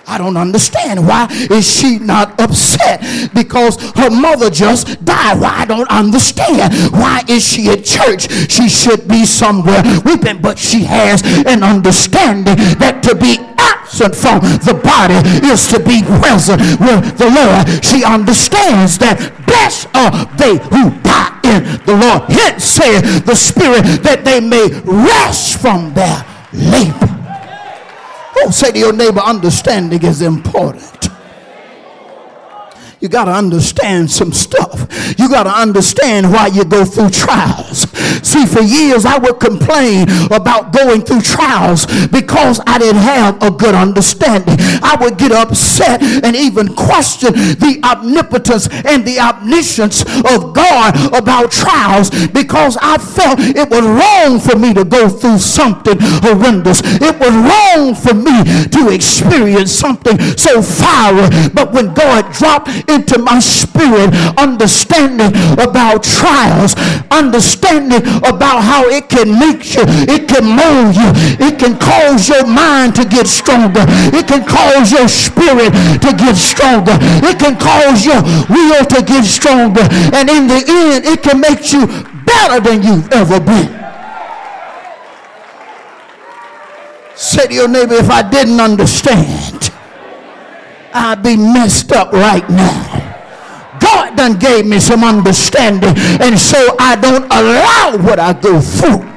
I 0.10 0.18
don't 0.18 0.38
understand. 0.38 1.06
Why 1.06 1.28
is 1.30 1.70
she 1.70 2.00
not 2.00 2.40
upset? 2.40 3.02
Because 3.36 3.76
her 3.98 4.10
mother 4.10 4.50
just 4.50 5.04
died. 5.04 5.42
Why 5.42 5.50
I 5.50 5.66
don't 5.66 5.90
understand. 5.90 6.74
Why 6.94 7.24
is 7.28 7.46
she 7.46 7.70
at 7.70 7.84
church? 7.84 8.32
She 8.50 8.70
should 8.70 9.08
be 9.08 9.26
somewhere 9.26 9.84
weeping, 10.06 10.42
but 10.42 10.58
she 10.58 10.86
has 10.86 11.22
an 11.46 11.62
understanding 11.62 12.56
that 12.80 13.04
to 13.04 13.16
be 13.16 13.38
absent 13.60 14.16
from 14.16 14.40
the 14.64 14.80
body 14.82 15.20
is 15.46 15.68
to 15.68 15.80
be 15.80 16.02
present 16.24 16.62
with 16.80 17.18
the 17.18 17.28
Lord. 17.28 17.84
She 17.84 18.06
understands 18.06 18.98
that 19.00 19.20
blessed 19.46 19.88
are 19.94 20.26
they 20.38 20.56
who 20.72 20.92
die 21.04 21.36
in 21.44 21.64
the 21.86 21.98
Lord. 22.00 22.32
Hence 22.32 22.64
saith 22.64 23.26
the 23.26 23.36
Spirit 23.36 23.84
that 24.04 24.24
they 24.24 24.40
may 24.40 24.70
rest 24.86 25.60
from 25.60 25.94
their 25.94 26.26
labor. 26.54 27.17
Oh, 28.40 28.52
say 28.52 28.72
to 28.72 28.78
your 28.78 28.94
neighbor, 28.94 29.20
understanding 29.20 30.04
is 30.04 30.22
important. 30.22 31.10
You 33.00 33.10
got 33.10 33.26
to 33.26 33.32
understand 33.32 34.12
some 34.12 34.32
stuff. 34.32 35.16
You 35.18 35.30
got 35.30 35.44
to 35.44 35.50
understand 35.52 36.32
why 36.32 36.48
you 36.48 36.64
go 36.66 36.86
through 36.86 37.10
trials. 37.10 37.87
See, 38.24 38.46
for 38.46 38.62
years 38.62 39.06
I 39.06 39.18
would 39.18 39.40
complain 39.40 40.08
about 40.32 40.74
going 40.74 41.02
through 41.02 41.22
trials 41.22 41.86
because 42.08 42.60
I 42.68 42.78
didn't 42.78 43.02
have 43.02 43.42
a 43.42 43.52
good 43.52 43.76
understanding. 43.76 44.56
I 44.84 44.98
would 45.00 45.18
get 45.18 45.32
upset 45.32 46.02
and 46.02 46.36
even 46.36 46.74
question 46.76 47.34
the 47.34 47.80
omnipotence 47.84 48.68
and 48.86 49.06
the 49.06 49.20
omniscience 49.20 50.02
of 50.02 50.54
God 50.54 51.14
about 51.14 51.52
trials 51.52 52.10
because 52.28 52.78
I 52.82 52.98
felt 52.98 53.40
it 53.40 53.70
was 53.70 53.86
wrong 53.86 54.40
for 54.40 54.58
me 54.58 54.74
to 54.74 54.84
go 54.84 55.10
through 55.10 55.40
something 55.40 55.98
horrendous. 56.00 56.82
It 56.84 57.20
was 57.20 57.34
wrong 57.34 57.96
for 57.96 58.14
me 58.14 58.44
to 58.70 58.94
experience 58.94 59.72
something 59.72 60.20
so 60.38 60.62
fiery. 60.62 61.50
But 61.54 61.72
when 61.74 61.94
God 61.94 62.32
dropped 62.34 62.70
into 62.90 63.20
my 63.20 63.40
spirit 63.40 64.14
understanding 64.38 65.34
about 65.60 66.04
trials, 66.04 66.76
understanding 67.12 67.87
about 67.96 68.62
how 68.64 68.86
it 68.88 69.10
can 69.10 69.32
make 69.40 69.64
you, 69.76 69.84
it 70.08 70.28
can 70.28 70.46
mold 70.46 70.96
you, 70.96 71.10
it 71.40 71.60
can 71.60 71.78
cause 71.78 72.28
your 72.28 72.46
mind 72.46 72.96
to 72.96 73.06
get 73.06 73.28
stronger, 73.28 73.84
it 74.14 74.28
can 74.28 74.44
cause 74.46 74.92
your 74.92 75.08
spirit 75.08 75.72
to 76.04 76.12
get 76.16 76.36
stronger, 76.36 76.98
it 77.24 77.40
can 77.40 77.58
cause 77.58 78.06
your 78.06 78.22
will 78.50 78.86
to 78.86 79.02
get 79.04 79.24
stronger, 79.26 79.88
and 80.14 80.30
in 80.30 80.48
the 80.48 80.62
end, 80.68 81.06
it 81.06 81.24
can 81.24 81.40
make 81.40 81.72
you 81.72 81.88
better 82.26 82.60
than 82.60 82.84
you've 82.84 83.12
ever 83.12 83.40
been. 83.40 83.74
Say 87.16 87.48
to 87.48 87.54
your 87.54 87.68
neighbor, 87.68 87.96
if 87.96 88.10
I 88.12 88.22
didn't 88.30 88.60
understand, 88.60 89.72
I'd 90.94 91.24
be 91.24 91.36
messed 91.36 91.92
up 91.92 92.14
right 92.14 92.48
now. 92.50 93.07
God 93.88 94.18
done 94.18 94.38
gave 94.38 94.66
me 94.66 94.80
some 94.80 95.04
understanding, 95.04 95.94
and 96.22 96.38
so 96.38 96.76
I 96.78 96.96
don't 96.96 97.24
allow 97.32 97.98
what 98.06 98.20
I 98.20 98.34
go 98.34 98.60
through 98.60 99.08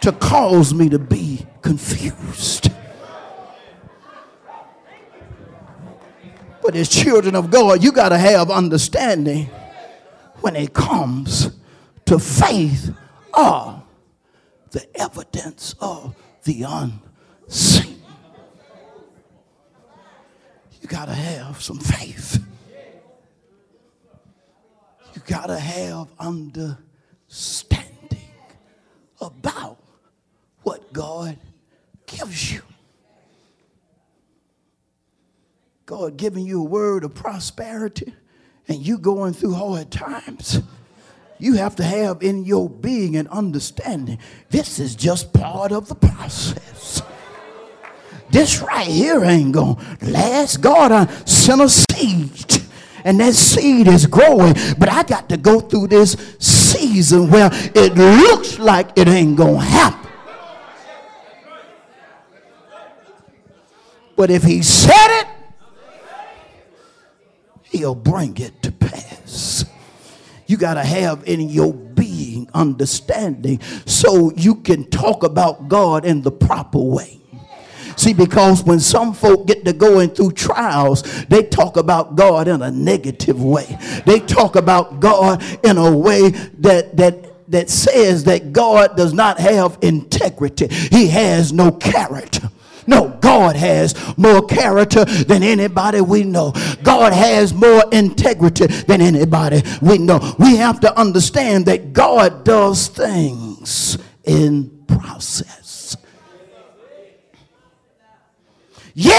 to 0.00 0.12
cause 0.12 0.72
me 0.72 0.88
to 0.88 0.98
be 0.98 1.44
confused. 1.60 2.70
But 6.62 6.76
as 6.76 6.88
children 6.88 7.34
of 7.34 7.50
God, 7.50 7.82
you 7.82 7.92
got 7.92 8.10
to 8.10 8.18
have 8.18 8.50
understanding 8.50 9.46
when 10.40 10.54
it 10.54 10.72
comes 10.72 11.50
to 12.04 12.18
faith 12.18 12.94
or 13.36 13.82
the 14.70 14.86
evidence 15.00 15.74
of 15.80 16.14
the 16.44 16.62
unseen. 16.62 17.87
You 20.88 20.96
got 20.96 21.04
to 21.08 21.14
have 21.14 21.60
some 21.60 21.78
faith. 21.78 22.42
You 25.14 25.20
got 25.26 25.48
to 25.48 25.58
have 25.58 26.08
understanding 26.18 26.78
about 29.20 29.76
what 30.62 30.90
God 30.94 31.36
gives 32.06 32.50
you. 32.50 32.62
God 35.84 36.16
giving 36.16 36.46
you 36.46 36.62
a 36.62 36.64
word 36.64 37.04
of 37.04 37.14
prosperity 37.14 38.14
and 38.66 38.78
you 38.78 38.96
going 38.96 39.34
through 39.34 39.52
hard 39.52 39.90
times, 39.90 40.62
you 41.38 41.52
have 41.56 41.76
to 41.76 41.82
have 41.82 42.22
in 42.22 42.46
your 42.46 42.70
being 42.70 43.14
an 43.16 43.28
understanding 43.28 44.18
this 44.48 44.78
is 44.78 44.96
just 44.96 45.34
part 45.34 45.70
of 45.70 45.88
the 45.88 45.94
process. 45.94 47.02
This 48.30 48.60
right 48.60 48.86
here 48.86 49.24
ain't 49.24 49.52
going 49.52 49.76
to 49.76 50.10
last. 50.10 50.60
God 50.60 50.92
I 50.92 51.06
sent 51.24 51.60
a 51.60 51.68
seed 51.68 52.62
and 53.04 53.20
that 53.20 53.34
seed 53.34 53.88
is 53.88 54.06
growing, 54.06 54.54
but 54.78 54.88
I 54.90 55.02
got 55.02 55.28
to 55.30 55.36
go 55.36 55.60
through 55.60 55.88
this 55.88 56.12
season 56.38 57.30
where 57.30 57.48
it 57.52 57.94
looks 57.94 58.58
like 58.58 58.90
it 58.96 59.08
ain't 59.08 59.36
going 59.36 59.60
to 59.60 59.64
happen. 59.64 60.10
But 64.16 64.30
if 64.30 64.42
he 64.42 64.62
said 64.62 65.20
it, 65.20 65.26
he'll 67.62 67.94
bring 67.94 68.36
it 68.36 68.62
to 68.62 68.72
pass. 68.72 69.64
You 70.46 70.56
got 70.56 70.74
to 70.74 70.84
have 70.84 71.22
in 71.28 71.48
your 71.48 71.72
being 71.72 72.48
understanding 72.52 73.60
so 73.86 74.32
you 74.34 74.56
can 74.56 74.90
talk 74.90 75.22
about 75.22 75.68
God 75.68 76.04
in 76.04 76.22
the 76.22 76.32
proper 76.32 76.80
way. 76.80 77.17
See, 77.98 78.14
because 78.14 78.62
when 78.62 78.78
some 78.78 79.12
folk 79.12 79.48
get 79.48 79.64
to 79.64 79.72
going 79.72 80.10
through 80.10 80.32
trials, 80.32 81.02
they 81.26 81.42
talk 81.42 81.76
about 81.76 82.14
God 82.14 82.46
in 82.46 82.62
a 82.62 82.70
negative 82.70 83.42
way. 83.42 83.76
They 84.06 84.20
talk 84.20 84.54
about 84.54 85.00
God 85.00 85.42
in 85.64 85.76
a 85.76 85.96
way 85.96 86.30
that 86.30 86.96
that 86.96 87.50
that 87.50 87.68
says 87.70 88.24
that 88.24 88.52
God 88.52 88.96
does 88.96 89.12
not 89.12 89.40
have 89.40 89.78
integrity. 89.82 90.68
He 90.68 91.08
has 91.08 91.52
no 91.52 91.72
character. 91.72 92.50
No, 92.86 93.08
God 93.20 93.56
has 93.56 93.94
more 94.16 94.46
character 94.46 95.04
than 95.04 95.42
anybody 95.42 96.00
we 96.00 96.22
know. 96.22 96.52
God 96.82 97.12
has 97.12 97.52
more 97.52 97.82
integrity 97.92 98.66
than 98.66 99.00
anybody 99.00 99.62
we 99.82 99.98
know. 99.98 100.34
We 100.38 100.56
have 100.56 100.80
to 100.80 100.98
understand 100.98 101.66
that 101.66 101.92
God 101.92 102.44
does 102.44 102.86
things 102.86 103.98
in 104.24 104.86
process. 104.86 105.57
Yeah, 109.00 109.12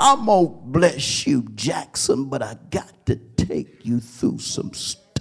I'm 0.00 0.26
going 0.26 0.46
to 0.48 0.52
bless 0.64 1.28
you, 1.28 1.42
Jackson, 1.54 2.24
but 2.24 2.42
I 2.42 2.56
got 2.72 3.06
to 3.06 3.14
take 3.36 3.86
you 3.86 4.00
through 4.00 4.40
some 4.40 4.74
stuff 4.74 5.12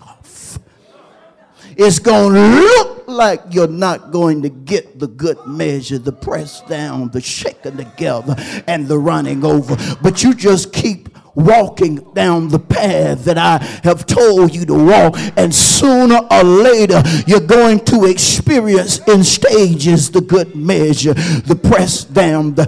it's 1.78 2.00
going 2.00 2.34
to 2.34 2.60
look 2.60 3.08
like 3.08 3.42
you're 3.52 3.68
not 3.68 4.12
going 4.12 4.42
to 4.44 4.50
get 4.50 5.00
the 5.00 5.08
good 5.08 5.38
measure, 5.46 5.98
the 5.98 6.12
press 6.12 6.62
down, 6.62 7.10
the 7.10 7.22
shaking 7.22 7.78
together, 7.78 8.36
and 8.68 8.88
the 8.88 8.98
running 8.98 9.44
over. 9.46 9.76
But 10.02 10.24
you 10.24 10.34
just 10.34 10.74
keep 10.74 11.10
walking 11.34 11.96
down 12.14 12.50
the 12.50 12.60
path 12.60 13.24
that 13.24 13.38
I 13.38 13.58
have 13.84 14.06
told 14.06 14.54
you 14.54 14.66
to 14.66 14.74
walk, 14.74 15.16
and 15.38 15.54
sooner 15.54 16.20
or 16.30 16.44
later 16.44 17.02
you're 17.26 17.40
going 17.40 17.80
to 17.86 18.06
experience 18.06 19.00
in 19.08 19.24
stages 19.24 20.12
the 20.12 20.22
good 20.22 20.56
measure, 20.56 21.14
the 21.14 21.56
press 21.56 22.04
down, 22.04 22.56
the 22.56 22.66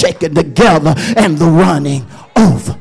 shaking 0.00 0.34
together, 0.34 0.94
and 1.16 1.38
the 1.38 1.46
running 1.46 2.06
over. 2.36 2.78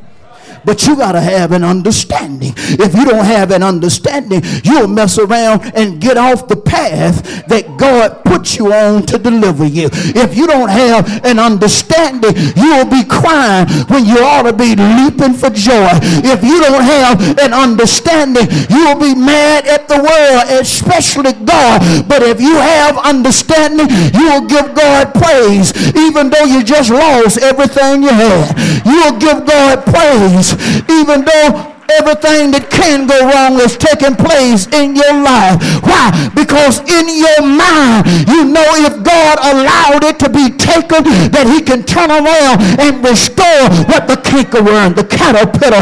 But 0.65 0.85
you 0.85 0.95
got 0.95 1.13
to 1.13 1.21
have 1.21 1.51
an 1.51 1.63
understanding. 1.63 2.53
If 2.57 2.95
you 2.95 3.05
don't 3.05 3.25
have 3.25 3.51
an 3.51 3.63
understanding, 3.63 4.41
you'll 4.63 4.87
mess 4.87 5.17
around 5.17 5.71
and 5.75 5.99
get 5.99 6.17
off 6.17 6.47
the 6.47 6.57
path 6.57 7.47
that 7.47 7.77
God 7.77 8.23
put 8.23 8.57
you 8.57 8.73
on 8.73 9.05
to 9.07 9.17
deliver 9.17 9.65
you. 9.65 9.89
If 9.93 10.35
you 10.35 10.47
don't 10.47 10.69
have 10.69 11.25
an 11.25 11.39
understanding, 11.39 12.33
you'll 12.55 12.85
be 12.85 13.03
crying 13.03 13.67
when 13.87 14.05
you 14.05 14.19
ought 14.19 14.43
to 14.43 14.53
be 14.53 14.75
leaping 14.75 15.33
for 15.33 15.49
joy. 15.49 15.89
If 16.23 16.43
you 16.43 16.61
don't 16.61 16.83
have 16.83 17.39
an 17.39 17.53
understanding, 17.53 18.47
you'll 18.69 18.99
be 18.99 19.15
mad 19.15 19.65
at 19.65 19.87
the 19.87 19.97
world, 19.97 20.61
especially 20.61 21.33
God. 21.33 22.07
But 22.07 22.23
if 22.23 22.39
you 22.39 22.55
have 22.55 22.97
understanding, 22.97 23.87
you'll 24.13 24.45
give 24.45 24.75
God 24.75 25.13
praise, 25.13 25.73
even 25.95 26.29
though 26.29 26.45
you 26.45 26.63
just 26.63 26.89
lost 26.91 27.39
everything 27.39 28.03
you 28.03 28.09
had. 28.09 28.55
You'll 28.85 29.17
give 29.17 29.45
God 29.45 29.85
praise 29.85 30.48
even 30.89 31.25
though 31.25 31.75
everything 31.97 32.53
that 32.53 32.69
can 32.69 33.09
go 33.09 33.17
wrong 33.25 33.57
is 33.57 33.73
taking 33.77 34.13
place 34.13 34.69
in 34.69 34.93
your 34.95 35.13
life. 35.25 35.57
Why? 35.81 36.13
Because 36.37 36.85
in 36.85 37.09
your 37.09 37.41
mind, 37.41 38.05
you 38.29 38.45
know 38.45 38.65
if 38.85 39.01
God 39.01 39.41
allowed 39.41 40.05
it 40.05 40.19
to 40.21 40.29
be 40.29 40.53
taken, 40.53 41.03
that 41.33 41.49
he 41.49 41.61
can 41.65 41.81
turn 41.83 42.13
around 42.13 42.61
and 42.77 43.01
restore 43.01 43.65
what 43.89 44.05
the 44.05 44.17
cankerworm, 44.21 44.95
the 44.95 45.05
caterpillar, 45.05 45.81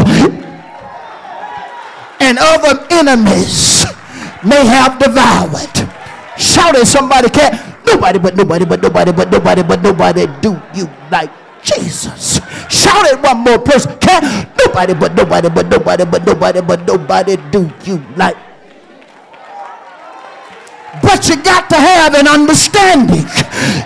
and 2.20 2.38
other 2.40 2.80
enemies 2.90 3.84
may 4.44 4.64
have 4.64 4.98
devoured. 4.98 5.76
Shout 6.40 6.76
at 6.76 6.86
somebody, 6.86 7.28
can't. 7.28 7.68
nobody 7.84 8.18
but 8.18 8.36
nobody 8.36 8.64
but 8.64 8.82
nobody 8.82 9.12
but 9.12 9.30
nobody 9.30 9.62
but 9.62 9.82
nobody 9.82 10.26
do 10.40 10.60
you 10.74 10.88
like 11.10 11.30
Jesus. 11.68 12.40
Shout 12.70 13.06
it 13.12 13.20
one 13.20 13.38
more 13.38 13.58
person. 13.58 13.96
Can't 13.98 14.24
nobody 14.56 14.94
but 14.94 15.14
nobody 15.14 15.48
but 15.48 15.66
nobody 15.68 16.04
but 16.04 16.24
nobody 16.24 16.60
but 16.60 16.86
nobody 16.86 17.36
do 17.50 17.70
you 17.84 18.02
like 18.16 18.36
But 21.02 21.28
you 21.28 21.36
got 21.42 21.68
to 21.70 21.76
have 21.76 22.14
an 22.14 22.26
understanding. 22.26 23.24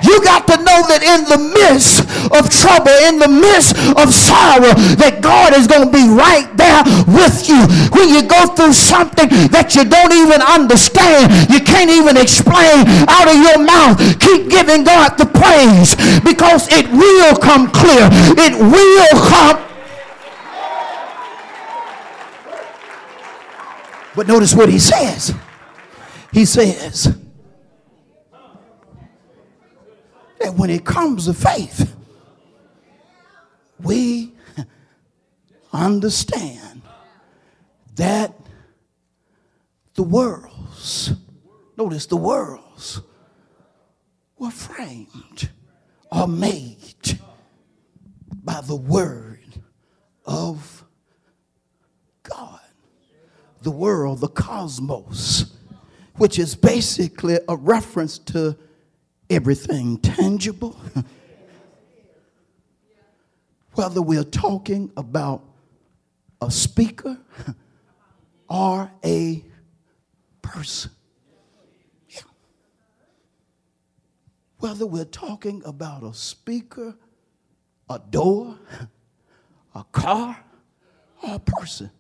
You 0.03 0.21
got 0.23 0.47
to 0.49 0.57
know 0.59 0.81
that 0.91 1.01
in 1.03 1.25
the 1.29 1.41
midst 1.41 2.05
of 2.33 2.51
trouble, 2.51 2.93
in 3.09 3.19
the 3.19 3.29
midst 3.29 3.77
of 3.97 4.13
sorrow, 4.13 4.75
that 5.01 5.21
God 5.23 5.55
is 5.55 5.67
going 5.67 5.87
to 5.87 5.93
be 5.93 6.09
right 6.09 6.49
there 6.57 6.83
with 7.09 7.49
you. 7.49 7.63
When 7.93 8.09
you 8.09 8.27
go 8.27 8.53
through 8.55 8.75
something 8.75 9.29
that 9.53 9.75
you 9.75 9.85
don't 9.85 10.13
even 10.13 10.41
understand, 10.43 11.31
you 11.53 11.61
can't 11.61 11.91
even 11.91 12.17
explain 12.17 12.85
out 13.09 13.29
of 13.29 13.37
your 13.37 13.59
mouth, 13.61 13.97
keep 14.21 14.49
giving 14.51 14.85
God 14.85 15.17
the 15.17 15.27
praise 15.27 15.97
because 16.21 16.69
it 16.71 16.89
will 16.91 17.37
come 17.37 17.71
clear. 17.71 18.09
It 18.37 18.57
will 18.59 19.17
come. 19.29 19.61
But 24.15 24.29
notice 24.29 24.55
what 24.55 24.69
he 24.69 24.79
says. 24.79 25.35
He 26.33 26.47
says 26.47 27.15
that 30.41 30.55
when 30.55 30.71
it 30.71 30.85
comes 30.85 31.27
to 31.27 31.35
faith, 31.35 31.95
we 33.79 34.33
understand 35.73 36.83
that 37.97 38.35
the 39.95 40.03
worlds, 40.03 41.13
notice 41.77 42.07
the 42.07 42.17
worlds, 42.17 43.03
were 44.39 44.51
framed 44.51 45.51
or 46.11 46.27
made 46.27 47.19
by 48.43 48.63
the 48.63 48.77
word 48.77 49.61
of 50.25 50.85
God. 52.23 52.61
The 53.61 53.71
world, 53.71 54.21
the 54.21 54.29
cosmos, 54.29 55.57
which 56.23 56.39
is 56.39 56.55
basically 56.55 57.37
a 57.49 57.57
reference 57.57 58.17
to 58.17 58.57
everything 59.29 59.99
tangible. 59.99 60.81
Whether 63.75 64.01
we're 64.01 64.23
talking 64.23 64.93
about 64.97 65.43
a 66.41 66.49
speaker 66.49 67.19
or 68.49 68.93
a 69.05 69.45
person. 70.43 70.93
Whether 74.59 74.87
we're 74.87 75.05
talking 75.05 75.61
about 75.67 76.05
a 76.05 76.15
speaker, 76.15 76.95
a 77.91 77.99
door, 77.99 78.61
a 79.75 79.83
car, 79.91 80.39
or 81.21 81.35
a 81.35 81.41
person, 81.41 81.91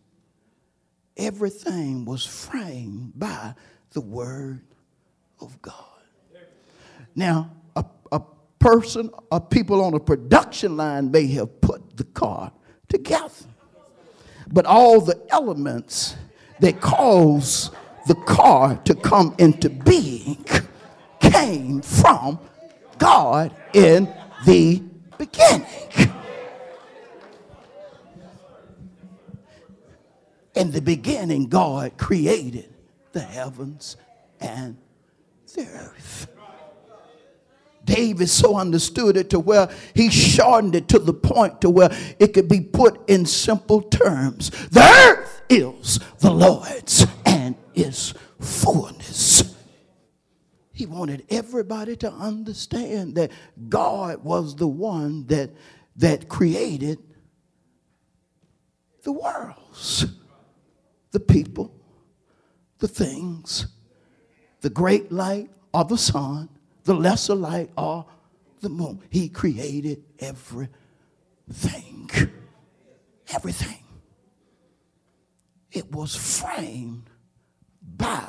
everything 1.16 2.04
was 2.04 2.24
framed 2.24 3.18
by 3.18 3.56
the 3.92 4.00
Word 4.00 4.62
of 5.40 5.60
God. 5.62 5.74
Now, 7.14 7.50
a, 7.76 7.84
a 8.10 8.20
person 8.58 9.10
or 9.30 9.40
people 9.40 9.84
on 9.84 9.94
a 9.94 10.00
production 10.00 10.76
line 10.76 11.10
may 11.10 11.26
have 11.28 11.60
put 11.60 11.96
the 11.96 12.04
car 12.04 12.52
together, 12.88 13.46
but 14.50 14.66
all 14.66 15.00
the 15.00 15.20
elements 15.30 16.16
that 16.60 16.80
cause 16.80 17.70
the 18.06 18.14
car 18.14 18.76
to 18.84 18.94
come 18.94 19.34
into 19.38 19.68
being 19.68 20.44
came 21.20 21.82
from 21.82 22.38
God 22.98 23.54
in 23.74 24.12
the 24.46 24.82
beginning. 25.18 25.66
In 30.54 30.70
the 30.70 30.82
beginning, 30.82 31.48
God 31.48 31.96
created 31.96 32.71
the 33.12 33.20
heavens 33.20 33.96
and 34.40 34.76
the 35.54 35.66
earth. 35.66 36.28
David 37.84 38.28
so 38.28 38.56
understood 38.56 39.16
it 39.16 39.30
to 39.30 39.40
where 39.40 39.68
he 39.94 40.08
shortened 40.08 40.74
it 40.74 40.88
to 40.88 40.98
the 40.98 41.12
point 41.12 41.60
to 41.62 41.70
where 41.70 41.90
it 42.18 42.32
could 42.32 42.48
be 42.48 42.60
put 42.60 43.08
in 43.08 43.26
simple 43.26 43.82
terms. 43.82 44.50
The 44.68 44.80
earth 44.80 45.42
is 45.48 45.98
the 46.20 46.30
Lord's 46.30 47.06
and 47.26 47.56
its 47.74 48.14
fullness. 48.40 49.54
He 50.72 50.86
wanted 50.86 51.24
everybody 51.28 51.96
to 51.96 52.10
understand 52.10 53.16
that 53.16 53.30
God 53.68 54.24
was 54.24 54.56
the 54.56 54.68
one 54.68 55.26
that, 55.26 55.50
that 55.96 56.28
created 56.28 56.98
the 59.02 59.12
worlds, 59.12 60.06
the 61.10 61.20
people, 61.20 61.74
the 62.82 62.88
things, 62.88 63.68
the 64.60 64.68
great 64.68 65.12
light 65.12 65.48
of 65.72 65.88
the 65.88 65.96
sun, 65.96 66.48
the 66.82 66.92
lesser 66.92 67.36
light 67.36 67.70
or 67.78 68.04
the 68.60 68.68
moon. 68.68 69.00
He 69.08 69.28
created 69.28 70.02
everything. 70.18 72.10
Everything. 73.32 73.84
It 75.70 75.92
was 75.92 76.16
framed 76.16 77.08
by 77.80 78.26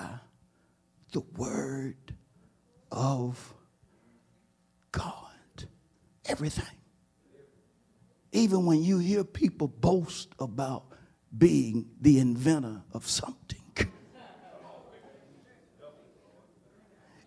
the 1.14 1.22
word 1.36 2.14
of 2.92 3.56
God. 4.92 5.66
Everything. 6.26 6.78
Even 8.32 8.68
when 8.68 8.84
you 8.84 9.00
hear 9.00 9.24
people 9.24 9.68
boast 9.68 10.30
about 10.38 10.86
being 11.36 11.90
the 12.00 12.20
inventor 12.20 12.84
of 12.94 13.08
something, 13.08 13.53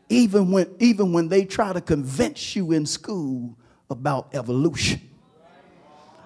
even 0.08 0.50
when, 0.50 0.74
even 0.78 1.12
when 1.12 1.28
they 1.28 1.44
try 1.44 1.72
to 1.72 1.80
convince 1.80 2.54
you 2.54 2.72
in 2.72 2.86
school 2.86 3.56
about 3.90 4.34
evolution. 4.34 5.00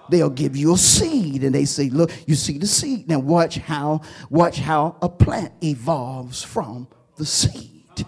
They'll 0.09 0.29
give 0.29 0.57
you 0.57 0.73
a 0.73 0.77
seed 0.77 1.43
and 1.43 1.55
they 1.55 1.65
say, 1.65 1.89
look, 1.89 2.11
you 2.27 2.35
see 2.35 2.57
the 2.57 2.67
seed. 2.67 3.07
Now 3.07 3.19
watch 3.19 3.57
how, 3.57 4.01
watch 4.29 4.59
how 4.59 4.97
a 5.01 5.07
plant 5.07 5.53
evolves 5.63 6.43
from 6.43 6.87
the 7.15 7.25
seed. 7.25 8.05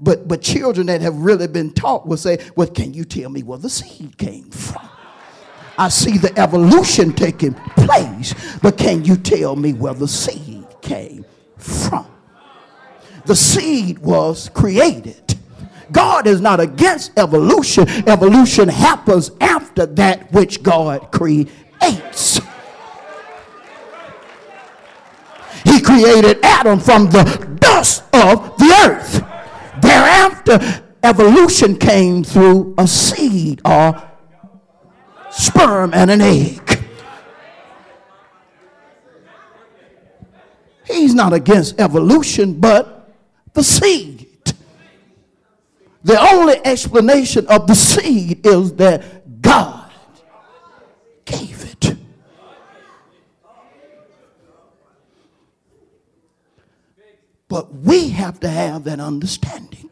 But, 0.00 0.28
but 0.28 0.42
children 0.42 0.86
that 0.86 1.00
have 1.00 1.16
really 1.16 1.48
been 1.48 1.72
taught 1.72 2.06
will 2.06 2.16
say, 2.16 2.38
well, 2.54 2.68
can 2.68 2.94
you 2.94 3.04
tell 3.04 3.30
me 3.30 3.42
where 3.42 3.58
the 3.58 3.70
seed 3.70 4.16
came 4.16 4.48
from? 4.50 4.88
I 5.76 5.88
see 5.88 6.18
the 6.18 6.36
evolution 6.38 7.12
taking 7.12 7.54
place, 7.54 8.34
but 8.62 8.76
can 8.76 9.04
you 9.04 9.16
tell 9.16 9.56
me 9.56 9.72
where 9.72 9.94
the 9.94 10.08
seed 10.08 10.66
came 10.82 11.24
from? 11.56 12.06
The 13.28 13.36
seed 13.36 13.98
was 13.98 14.48
created. 14.54 15.38
God 15.92 16.26
is 16.26 16.40
not 16.40 16.60
against 16.60 17.16
evolution. 17.18 17.86
Evolution 18.08 18.68
happens 18.70 19.30
after 19.38 19.84
that 19.84 20.32
which 20.32 20.62
God 20.62 21.12
creates. 21.12 22.40
He 25.62 25.78
created 25.80 26.42
Adam 26.42 26.80
from 26.80 27.10
the 27.10 27.58
dust 27.60 28.02
of 28.14 28.56
the 28.56 28.74
earth. 28.86 29.22
Thereafter, 29.82 30.82
evolution 31.02 31.76
came 31.76 32.24
through 32.24 32.74
a 32.78 32.88
seed 32.88 33.60
or 33.62 34.02
sperm 35.30 35.92
and 35.92 36.10
an 36.10 36.22
egg. 36.22 36.82
He's 40.86 41.14
not 41.14 41.34
against 41.34 41.78
evolution, 41.78 42.58
but 42.58 42.97
the 43.54 43.62
seed. 43.62 44.26
The 46.04 46.18
only 46.32 46.64
explanation 46.64 47.46
of 47.48 47.66
the 47.66 47.74
seed 47.74 48.46
is 48.46 48.74
that 48.74 49.40
God 49.42 49.90
gave 51.24 51.64
it. 51.64 51.96
But 57.48 57.74
we 57.74 58.10
have 58.10 58.40
to 58.40 58.48
have 58.48 58.84
that 58.84 59.00
understanding. 59.00 59.90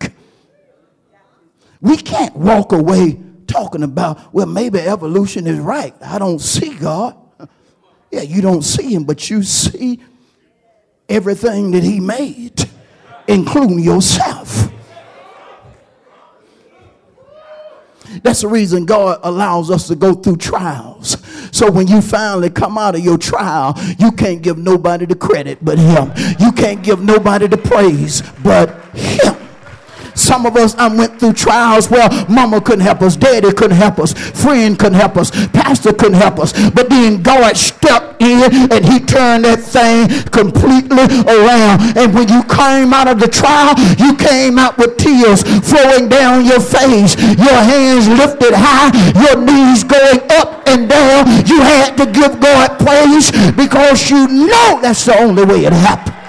We 1.81 1.97
can't 1.97 2.35
walk 2.37 2.73
away 2.73 3.19
talking 3.47 3.83
about, 3.83 4.33
well, 4.35 4.47
maybe 4.47 4.81
evolution 4.81 5.47
is 5.47 5.59
right. 5.59 5.95
I 6.03 6.19
don't 6.19 6.41
see 6.41 6.75
God. 6.75 7.17
Yeah, 8.11 8.23
you 8.23 8.41
don't 8.41 8.63
see 8.63 8.95
him, 8.95 9.05
but 9.05 9.29
you 9.29 9.43
see 9.43 10.01
everything 11.09 11.73
that 11.73 11.83
he 11.83 12.01
made 12.01 12.66
including 13.29 13.81
yourself. 13.81 14.71
That's 18.23 18.41
the 18.41 18.49
reason 18.49 18.87
God 18.87 19.21
allows 19.23 19.71
us 19.71 19.89
to 19.89 19.95
go 19.95 20.15
through 20.15 20.37
trials. 20.37 21.17
So 21.53 21.71
when 21.71 21.87
you 21.87 22.01
finally 22.01 22.51
come 22.51 22.79
out 22.79 22.95
of 22.95 23.05
your 23.05 23.19
trial, 23.19 23.75
you 23.99 24.13
can't 24.13 24.43
give 24.43 24.59
nobody 24.59 25.07
the 25.07 25.15
credit 25.15 25.59
but 25.65 25.79
Him. 25.79 26.13
You 26.39 26.53
can't 26.53 26.83
give 26.83 27.03
nobody 27.03 27.47
the 27.47 27.59
praise 27.59 28.23
but 28.43 28.71
Him. 28.95 29.36
Some 30.27 30.45
of 30.45 30.57
us 30.57 30.75
I 30.75 30.89
went 30.89 31.21
through 31.21 31.35
trials 31.35 31.89
where 31.89 32.09
mama 32.29 32.61
couldn't 32.61 32.85
help 32.85 33.01
us, 33.01 33.15
daddy 33.15 33.53
couldn't 33.53 33.77
help 33.77 34.01
us, 34.01 34.13
friend 34.13 34.77
couldn't 34.77 34.99
help 34.99 35.17
us, 35.17 35.31
pastor 35.51 35.93
couldn't 35.93 36.19
help 36.19 36.41
us. 36.41 36.51
But 36.71 36.91
then 36.91 37.23
God 37.23 37.57
stepped 37.57 38.21
in 38.21 38.43
and 38.73 38.85
he 38.85 38.99
turned 38.99 39.45
that 39.45 39.63
thing 39.63 40.11
completely 40.35 41.07
around. 41.31 41.97
And 41.97 42.13
when 42.13 42.27
you 42.27 42.43
came 42.51 42.91
out 42.93 43.07
of 43.07 43.21
the 43.21 43.29
trial, 43.29 43.79
you 44.03 44.17
came 44.17 44.59
out 44.59 44.77
with 44.79 44.97
tears 44.97 45.47
flowing 45.63 46.09
down 46.09 46.45
your 46.45 46.59
face, 46.59 47.15
your 47.39 47.61
hands 47.63 48.09
lifted 48.09 48.51
high, 48.51 48.91
your 49.15 49.39
knees 49.39 49.85
going 49.85 50.27
up 50.43 50.67
and 50.67 50.91
down. 50.91 51.47
You 51.47 51.63
had 51.63 51.95
to 52.03 52.07
give 52.11 52.41
God 52.41 52.75
praise 52.83 53.31
because 53.55 54.11
you 54.11 54.27
know 54.27 54.81
that's 54.83 55.05
the 55.05 55.17
only 55.23 55.45
way 55.45 55.67
it 55.67 55.73
happened. 55.73 56.26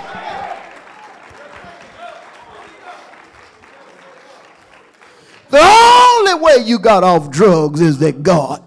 The 5.49 5.60
only 5.60 6.43
way 6.43 6.63
you 6.65 6.79
got 6.79 7.03
off 7.03 7.29
drugs 7.29 7.81
is 7.81 7.99
that 7.99 8.23
God 8.23 8.63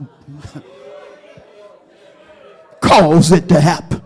caused 2.81 3.33
it 3.33 3.49
to 3.49 3.61
happen. 3.61 4.03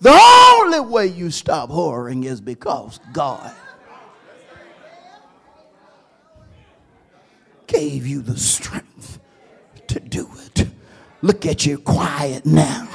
The 0.00 0.10
only 0.10 0.80
way 0.80 1.06
you 1.06 1.30
stop 1.30 1.68
whoring 1.68 2.24
is 2.24 2.40
because 2.40 3.00
God 3.12 3.52
gave 7.66 8.06
you 8.06 8.22
the 8.22 8.36
strength 8.36 9.20
to 9.88 10.00
do 10.00 10.28
it. 10.46 10.68
Look 11.22 11.44
at 11.44 11.66
you 11.66 11.78
quiet 11.78 12.46
now. 12.46 12.88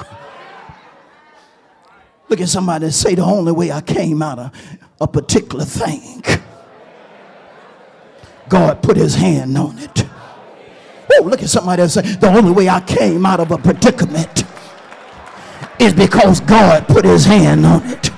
Look 2.27 2.41
at 2.41 2.49
somebody 2.49 2.89
say, 2.89 3.15
The 3.15 3.23
only 3.23 3.51
way 3.51 3.71
I 3.71 3.81
came 3.81 4.21
out 4.21 4.39
of 4.39 4.51
a 4.99 5.07
particular 5.07 5.65
thing, 5.65 6.23
God 8.49 8.81
put 8.81 8.97
his 8.97 9.15
hand 9.15 9.57
on 9.57 9.77
it. 9.79 10.05
Oh, 11.11 11.23
look 11.23 11.41
at 11.41 11.49
somebody 11.49 11.81
and 11.81 11.91
say, 11.91 12.01
The 12.01 12.29
only 12.29 12.51
way 12.51 12.69
I 12.69 12.81
came 12.81 13.25
out 13.25 13.39
of 13.39 13.51
a 13.51 13.57
predicament 13.57 14.43
is 15.79 15.93
because 15.93 16.39
God 16.41 16.87
put 16.87 17.05
his 17.05 17.25
hand 17.25 17.65
on 17.65 17.85
it. 17.85 18.11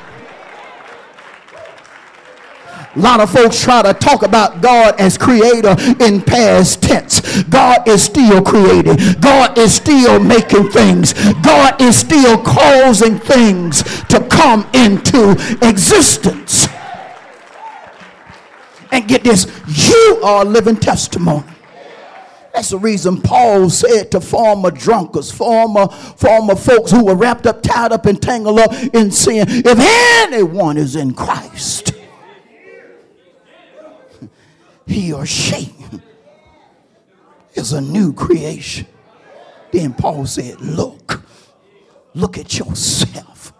A 2.95 2.99
lot 2.99 3.19
of 3.19 3.29
folks 3.29 3.61
try 3.61 3.83
to 3.83 3.93
talk 3.93 4.23
about 4.23 4.59
God 4.59 4.99
as 4.99 5.19
creator 5.19 5.75
in 6.03 6.19
past 6.19 6.81
tense. 6.81 7.43
God 7.43 7.87
is 7.87 8.01
still 8.01 8.41
creating. 8.41 8.97
God 9.19 9.55
is 9.55 9.75
still 9.75 10.19
making 10.19 10.71
things. 10.71 11.13
God 11.43 11.79
is 11.79 11.95
still 11.95 12.41
causing 12.41 13.19
things 13.19 13.83
to 14.05 14.27
come 14.31 14.67
into 14.73 15.33
existence. 15.61 16.56
And 18.97 19.07
get 19.07 19.23
this, 19.23 19.45
you 19.67 20.21
are 20.23 20.41
a 20.41 20.43
living 20.43 20.75
testimony. 20.75 21.45
That's 22.51 22.71
the 22.71 22.79
reason 22.79 23.21
Paul 23.21 23.69
said 23.69 24.09
to 24.09 24.19
former 24.19 24.71
drunkards, 24.71 25.29
former, 25.31 25.87
former 25.87 26.55
folks 26.55 26.89
who 26.89 27.05
were 27.05 27.13
wrapped 27.13 27.45
up, 27.45 27.61
tied 27.61 27.91
up, 27.91 28.07
and 28.07 28.19
tangled 28.19 28.57
up 28.57 28.73
in 28.95 29.11
sin, 29.11 29.45
if 29.47 29.77
anyone 29.77 30.77
is 30.77 30.95
in 30.95 31.13
Christ, 31.13 31.93
he 34.87 35.13
or 35.13 35.27
she 35.27 35.75
is 37.53 37.73
a 37.73 37.81
new 37.81 38.13
creation. 38.13 38.87
Then 39.71 39.93
Paul 39.93 40.25
said, 40.25 40.59
Look, 40.59 41.21
look 42.15 42.39
at 42.39 42.57
yourself. 42.57 43.53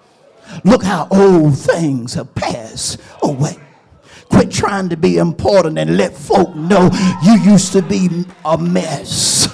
Look 0.63 0.81
how 0.81 1.07
old 1.11 1.55
things 1.59 2.15
have 2.15 2.33
passed 2.33 2.99
away. 3.21 3.59
Quit 4.29 4.51
trying 4.51 4.89
to 4.89 4.97
be 4.97 5.17
important 5.17 5.77
and 5.77 5.97
let 5.97 6.13
folk 6.13 6.55
know 6.55 6.89
you 7.23 7.39
used 7.51 7.71
to 7.73 7.81
be 7.81 8.25
a 8.45 8.57
mess. 8.57 9.47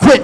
Quit 0.00 0.22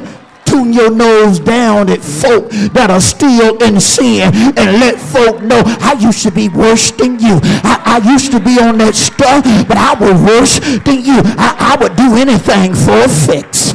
tune 0.49 0.73
your 0.73 0.91
nose 0.91 1.39
down 1.39 1.91
at 1.91 2.03
folk 2.03 2.49
that 2.73 2.91
are 2.91 3.01
still 3.01 3.63
in 3.63 3.79
sin 3.81 4.33
and 4.35 4.81
let 4.81 4.99
folk 4.99 5.43
know 5.43 5.63
I 5.65 5.93
used 6.01 6.23
to 6.23 6.31
be 6.31 6.49
worse 6.49 6.91
than 6.93 7.19
you. 7.19 7.39
I, 7.43 8.01
I 8.03 8.11
used 8.13 8.33
to 8.33 8.41
be 8.41 8.59
on 8.59 8.79
that 8.79 8.95
stuff, 8.95 9.45
but 9.69 9.77
I 9.77 9.95
was 9.95 10.21
worse 10.23 10.59
than 10.81 11.05
you. 11.05 11.21
I, 11.37 11.77
I 11.77 11.83
would 11.83 11.97
do 11.97 12.17
anything 12.17 12.75
for 12.75 12.99
a 12.99 13.09
fix. 13.09 13.75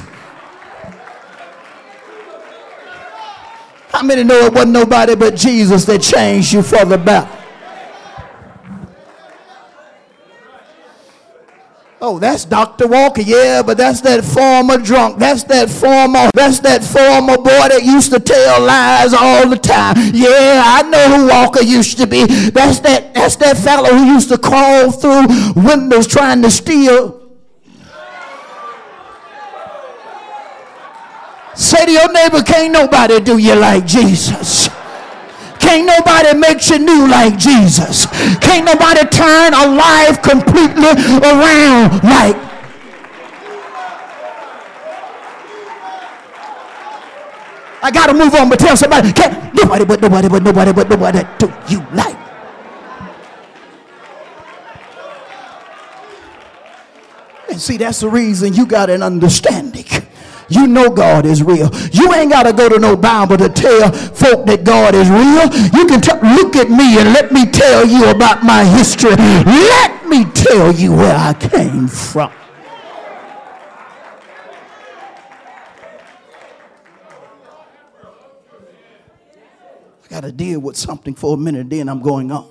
How 3.92 4.02
many 4.02 4.24
know 4.24 4.48
it 4.48 4.54
wasn't 4.54 4.74
nobody 4.74 5.16
but 5.16 5.36
Jesus 5.36 5.86
that 5.86 6.02
changed 6.02 6.52
you 6.52 6.64
for 6.64 6.84
the 6.84 6.98
better? 6.98 7.43
Oh, 12.06 12.20
that's 12.20 12.44
Dr. 12.44 12.86
Walker. 12.86 13.22
Yeah, 13.22 13.64
but 13.66 13.78
that's 13.78 14.02
that 14.02 14.26
former 14.26 14.76
drunk. 14.78 15.20
That's 15.20 15.46
that 15.46 15.70
former, 15.70 16.30
that's 16.34 16.60
that 16.60 16.84
former 16.84 17.38
boy 17.38 17.70
that 17.72 17.80
used 17.82 18.12
to 18.12 18.20
tell 18.20 18.62
lies 18.62 19.14
all 19.14 19.48
the 19.48 19.56
time. 19.56 19.96
Yeah, 20.14 20.64
I 20.66 20.82
know 20.82 21.16
who 21.16 21.28
Walker 21.30 21.64
used 21.64 21.98
to 22.00 22.06
be. 22.06 22.26
That's 22.26 22.82
that, 22.82 23.14
that's 23.14 23.38
that 23.38 23.56
fellow 23.56 23.88
who 23.96 24.04
used 24.04 24.28
to 24.28 24.38
crawl 24.38 24.92
through 24.92 25.28
windows 25.56 26.06
trying 26.06 26.42
to 26.42 26.52
steal. 26.52 27.22
Say 31.56 31.86
to 31.86 31.92
your 31.92 32.12
neighbor, 32.12 32.42
can't 32.42 32.74
nobody 32.74 33.22
do 33.22 33.38
you 33.38 33.56
like 33.56 33.86
Jesus. 33.86 34.68
Can't 35.64 35.88
nobody 35.88 36.38
make 36.38 36.70
you 36.70 36.78
new 36.78 37.08
like 37.08 37.38
Jesus. 37.38 38.06
Can't 38.44 38.66
nobody 38.66 39.08
turn 39.08 39.54
a 39.54 39.66
life 39.66 40.22
completely 40.22 40.92
around 41.24 42.04
like 42.04 42.36
I 47.82 47.92
gotta 47.92 48.14
move 48.14 48.34
on, 48.36 48.50
but 48.50 48.60
tell 48.60 48.76
somebody, 48.76 49.12
can't 49.14 49.54
nobody 49.54 49.86
but 49.86 50.02
nobody 50.02 50.28
but 50.30 50.44
nobody 50.44 50.74
but 50.74 50.90
nobody 50.90 51.22
do 51.38 51.54
you 51.68 51.80
like. 51.94 52.18
And 57.50 57.60
see, 57.60 57.78
that's 57.78 58.02
the 58.02 58.10
reason 58.10 58.54
you 58.54 58.66
got 58.66 58.90
an 58.90 59.02
understanding 59.02 59.86
you 60.50 60.68
know 60.68 60.90
God 60.90 61.26
is 61.26 61.44
real. 61.44 61.70
You 61.92 62.14
ain't 62.14 62.32
got 62.32 62.44
to 62.44 62.54
go 62.54 62.70
to 62.70 62.80
no 62.80 62.96
Bible 62.96 63.38
to 63.38 63.50
tell 63.50 63.92
folk 63.92 64.46
that 64.46 64.64
God 64.64 64.96
is 64.96 65.10
real. 65.10 65.48
You 65.78 65.88
can 65.88 66.02
t- 66.02 66.12
look 66.36 66.56
at 66.56 66.70
me 66.70 67.00
and 67.00 67.14
let 67.14 67.32
me 67.32 67.46
tell 67.46 67.86
you 67.88 68.10
about 68.10 68.44
my 68.44 68.64
history. 68.64 69.16
Let 69.16 70.08
me 70.08 70.26
tell 70.26 70.72
you 70.74 70.94
where 70.94 71.16
I 71.16 71.34
came 71.34 71.88
from. 71.88 72.32
I 80.04 80.08
got 80.10 80.22
to 80.22 80.32
deal 80.32 80.60
with 80.60 80.78
something 80.78 81.16
for 81.16 81.34
a 81.34 81.38
minute, 81.38 81.70
then 81.70 81.90
I'm 81.90 82.02
going 82.02 82.32
on. 82.32 82.50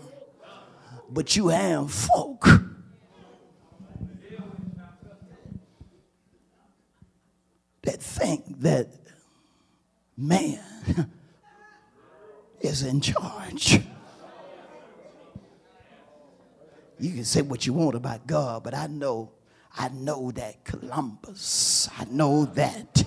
But 1.10 1.36
you 1.36 1.48
have 1.48 1.92
folk 1.92 2.48
that 7.82 8.00
think 8.00 8.60
that 8.60 8.88
man 10.16 10.60
is 12.60 12.82
in 12.82 13.00
charge. 13.00 13.80
You 16.98 17.12
can 17.12 17.24
say 17.24 17.42
what 17.42 17.66
you 17.66 17.72
want 17.72 17.96
about 17.96 18.26
God, 18.26 18.62
but 18.62 18.74
I 18.74 18.86
know, 18.86 19.32
I 19.76 19.88
know 19.88 20.30
that 20.32 20.64
Columbus, 20.64 21.88
I 21.98 22.04
know 22.04 22.44
that 22.44 23.04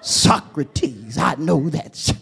Socrates, 0.00 1.18
I 1.18 1.34
know 1.34 1.68
that. 1.68 2.16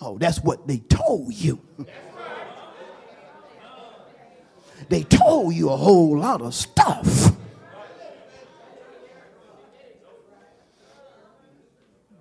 Oh, 0.00 0.18
that's 0.18 0.38
what 0.40 0.66
they 0.68 0.78
told 0.78 1.34
you. 1.34 1.60
They 4.88 5.04
told 5.04 5.54
you 5.54 5.70
a 5.70 5.76
whole 5.76 6.18
lot 6.18 6.42
of 6.42 6.52
stuff. 6.52 7.32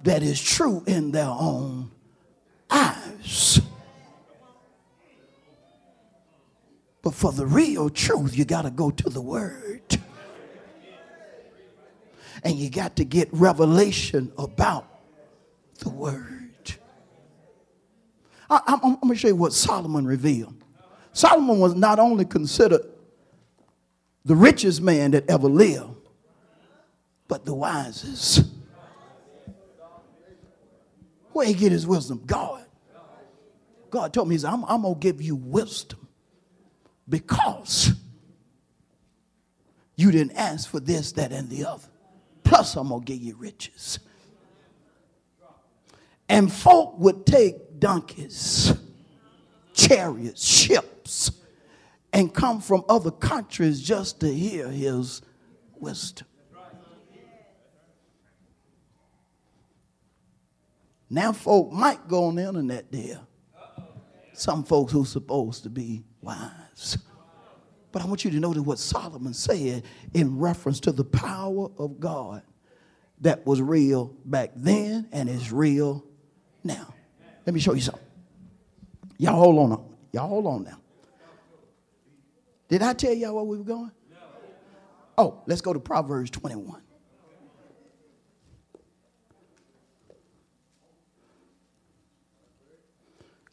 That 0.03 0.23
is 0.23 0.41
true 0.41 0.83
in 0.87 1.11
their 1.11 1.27
own 1.29 1.91
eyes. 2.69 3.61
But 7.01 7.13
for 7.15 7.31
the 7.31 7.45
real 7.45 7.89
truth, 7.89 8.37
you 8.37 8.45
got 8.45 8.63
to 8.63 8.69
go 8.69 8.91
to 8.91 9.09
the 9.09 9.21
Word. 9.21 9.81
And 12.43 12.55
you 12.55 12.69
got 12.69 12.95
to 12.95 13.05
get 13.05 13.29
revelation 13.31 14.31
about 14.37 14.87
the 15.79 15.89
Word. 15.89 16.39
I, 18.49 18.61
am 18.67 18.79
going 18.79 19.09
to 19.09 19.15
show 19.15 19.29
you 19.29 19.35
what 19.35 19.53
Solomon 19.53 20.05
revealed. 20.05 20.55
Solomon 21.13 21.59
was 21.59 21.75
not 21.75 21.99
only 21.99 22.25
considered 22.25 22.81
the 24.25 24.35
richest 24.35 24.81
man 24.81 25.11
that 25.11 25.29
ever 25.29 25.47
lived, 25.47 25.95
but 27.27 27.45
the 27.45 27.53
wisest. 27.53 28.50
Where 31.33 31.47
he 31.47 31.53
get 31.53 31.71
his 31.71 31.87
wisdom? 31.87 32.23
God. 32.25 32.65
God 33.89 34.13
told 34.13 34.29
me, 34.29 34.35
he 34.35 34.39
said, 34.39 34.51
I'm, 34.51 34.63
I'm 34.65 34.83
going 34.83 34.95
to 34.95 34.99
give 34.99 35.21
you 35.21 35.35
wisdom 35.35 36.07
because 37.07 37.91
you 39.95 40.11
didn't 40.11 40.37
ask 40.37 40.69
for 40.69 40.79
this, 40.79 41.11
that, 41.13 41.31
and 41.31 41.49
the 41.49 41.65
other. 41.65 41.87
Plus, 42.43 42.75
I'm 42.75 42.87
going 42.87 43.01
to 43.01 43.05
give 43.05 43.21
you 43.21 43.35
riches. 43.35 43.99
And 46.29 46.51
folk 46.51 46.97
would 46.99 47.25
take 47.25 47.79
donkeys, 47.79 48.73
chariots, 49.73 50.47
ships, 50.47 51.31
and 52.13 52.33
come 52.33 52.61
from 52.61 52.85
other 52.87 53.11
countries 53.11 53.81
just 53.81 54.21
to 54.21 54.33
hear 54.33 54.69
his 54.69 55.21
wisdom. 55.77 56.27
Now, 61.13 61.33
folk 61.33 61.73
might 61.73 62.07
go 62.07 62.23
on 62.23 62.35
the 62.35 62.47
internet 62.47 62.89
there. 62.89 63.19
Some 64.31 64.63
folks 64.63 64.93
who's 64.93 65.09
supposed 65.09 65.63
to 65.63 65.69
be 65.69 66.05
wise. 66.21 66.97
But 67.91 68.01
I 68.01 68.05
want 68.05 68.23
you 68.23 68.31
to 68.31 68.39
notice 68.39 68.63
what 68.63 68.79
Solomon 68.79 69.33
said 69.33 69.83
in 70.13 70.39
reference 70.39 70.79
to 70.79 70.93
the 70.93 71.03
power 71.03 71.67
of 71.77 71.99
God 71.99 72.43
that 73.19 73.45
was 73.45 73.61
real 73.61 74.15
back 74.23 74.51
then 74.55 75.09
and 75.11 75.27
is 75.27 75.51
real 75.51 76.05
now. 76.63 76.93
Let 77.45 77.53
me 77.53 77.59
show 77.59 77.73
you 77.73 77.81
something. 77.81 78.01
Y'all 79.17 79.35
hold 79.35 79.59
on. 79.59 79.95
Y'all 80.13 80.29
hold 80.29 80.47
on 80.47 80.63
now. 80.63 80.77
Did 82.69 82.83
I 82.83 82.93
tell 82.93 83.13
y'all 83.13 83.35
where 83.35 83.43
we 83.43 83.57
were 83.57 83.65
going? 83.65 83.91
Oh, 85.17 85.41
let's 85.45 85.59
go 85.59 85.73
to 85.73 85.79
Proverbs 85.81 86.31
21. 86.31 86.81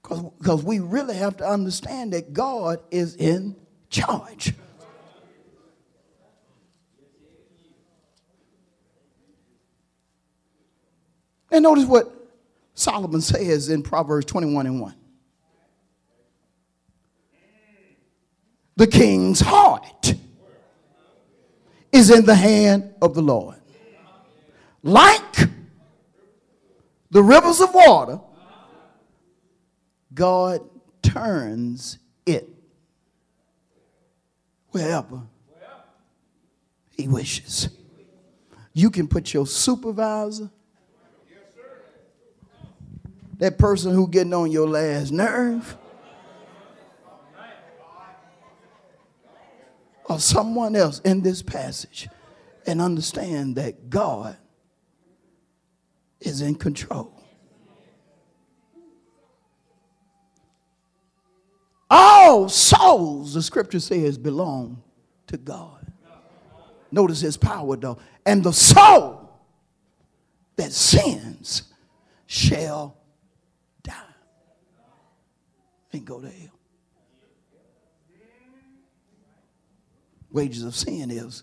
Because 0.08 0.64
we 0.64 0.78
really 0.80 1.14
have 1.14 1.36
to 1.38 1.46
understand 1.46 2.12
that 2.14 2.32
God 2.32 2.80
is 2.90 3.14
in 3.16 3.56
charge. 3.90 4.54
And 11.50 11.62
notice 11.62 11.84
what 11.84 12.14
Solomon 12.74 13.20
says 13.20 13.68
in 13.68 13.82
Proverbs 13.82 14.26
21 14.26 14.66
and 14.66 14.80
1. 14.80 14.94
The 18.76 18.86
king's 18.86 19.40
heart 19.40 20.14
is 21.90 22.10
in 22.10 22.24
the 22.24 22.34
hand 22.34 22.94
of 23.02 23.14
the 23.14 23.22
Lord. 23.22 23.56
Like 24.84 25.36
the 27.10 27.22
rivers 27.22 27.60
of 27.60 27.74
water, 27.74 28.20
God 30.18 30.68
turns 31.00 31.96
it 32.26 32.48
wherever 34.70 35.22
He 36.96 37.06
wishes. 37.06 37.68
You 38.72 38.90
can 38.90 39.06
put 39.06 39.32
your 39.32 39.46
supervisor, 39.46 40.50
that 43.36 43.58
person 43.58 43.94
who 43.94 44.08
getting 44.08 44.34
on 44.34 44.50
your 44.50 44.68
last 44.68 45.12
nerve, 45.12 45.78
or 50.06 50.18
someone 50.18 50.74
else 50.74 50.98
in 51.04 51.20
this 51.20 51.42
passage 51.42 52.08
and 52.66 52.80
understand 52.80 53.54
that 53.54 53.88
God 53.88 54.36
is 56.20 56.40
in 56.40 56.56
control. 56.56 57.17
All 61.90 62.48
souls, 62.48 63.34
the 63.34 63.42
scripture 63.42 63.80
says, 63.80 64.18
belong 64.18 64.82
to 65.28 65.36
God. 65.36 65.90
Notice 66.90 67.20
his 67.20 67.36
power 67.36 67.76
though. 67.76 67.98
And 68.24 68.42
the 68.42 68.52
soul 68.52 69.30
that 70.56 70.72
sins 70.72 71.62
shall 72.26 72.96
die 73.82 73.92
and 75.92 76.04
go 76.04 76.20
to 76.20 76.28
hell. 76.28 76.58
Wages 80.30 80.62
of 80.62 80.74
sin 80.74 81.10
is 81.10 81.42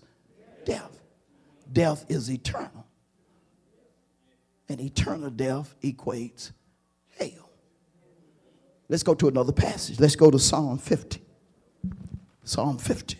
death. 0.64 1.00
Death 1.72 2.06
is 2.08 2.30
eternal. 2.30 2.86
And 4.68 4.80
eternal 4.80 5.30
death 5.30 5.74
equates. 5.82 6.52
Let's 8.88 9.02
go 9.02 9.14
to 9.14 9.28
another 9.28 9.52
passage. 9.52 9.98
Let's 9.98 10.16
go 10.16 10.30
to 10.30 10.38
Psalm 10.38 10.78
50. 10.78 11.20
Psalm 12.44 12.78
50. 12.78 13.18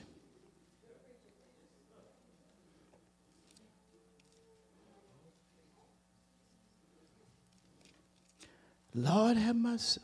Lord 8.94 9.37
have 9.37 9.57
mercy. 9.57 10.00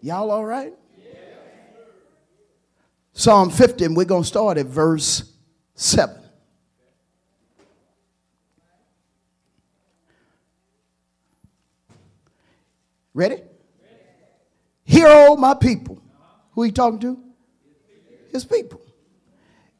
Y'all 0.00 0.30
all 0.30 0.44
right? 0.44 0.72
Psalm 3.12 3.50
50, 3.50 3.84
and 3.84 3.96
we're 3.96 4.04
going 4.04 4.22
to 4.22 4.28
start 4.28 4.56
at 4.58 4.66
verse 4.66 5.32
7. 5.74 6.27
Ready? 13.18 13.42
Hear, 14.84 15.08
all 15.08 15.36
my 15.36 15.54
people. 15.54 16.00
Who 16.52 16.62
you 16.62 16.70
talking 16.70 17.00
to? 17.00 17.18
His 18.30 18.44
people. 18.44 18.80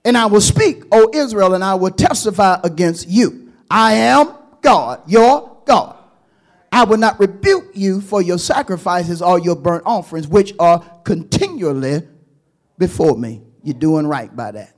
And 0.05 0.19
I 0.19 0.27
will 0.27 0.41
speak, 0.41 0.83
O 0.91 1.09
Israel, 1.15 1.55
and 1.55 1.63
I 1.63 1.77
will 1.77 1.93
testify 1.93 2.59
against 2.65 3.07
you. 3.07 3.53
I 3.71 3.93
am 3.93 4.35
God, 4.61 5.09
your 5.09 5.63
God. 5.67 5.97
I 6.73 6.83
will 6.83 6.97
not 6.97 7.21
rebuke 7.21 7.71
you 7.75 8.01
for 8.01 8.21
your 8.21 8.39
sacrifices 8.39 9.23
or 9.23 9.39
your 9.39 9.55
burnt 9.55 9.85
offerings, 9.87 10.27
which 10.27 10.53
are 10.59 10.81
continually 11.05 12.09
before 12.77 13.17
me. 13.17 13.43
You're 13.63 13.79
doing 13.79 14.09
right 14.09 14.35
by 14.35 14.51
that. 14.51 14.75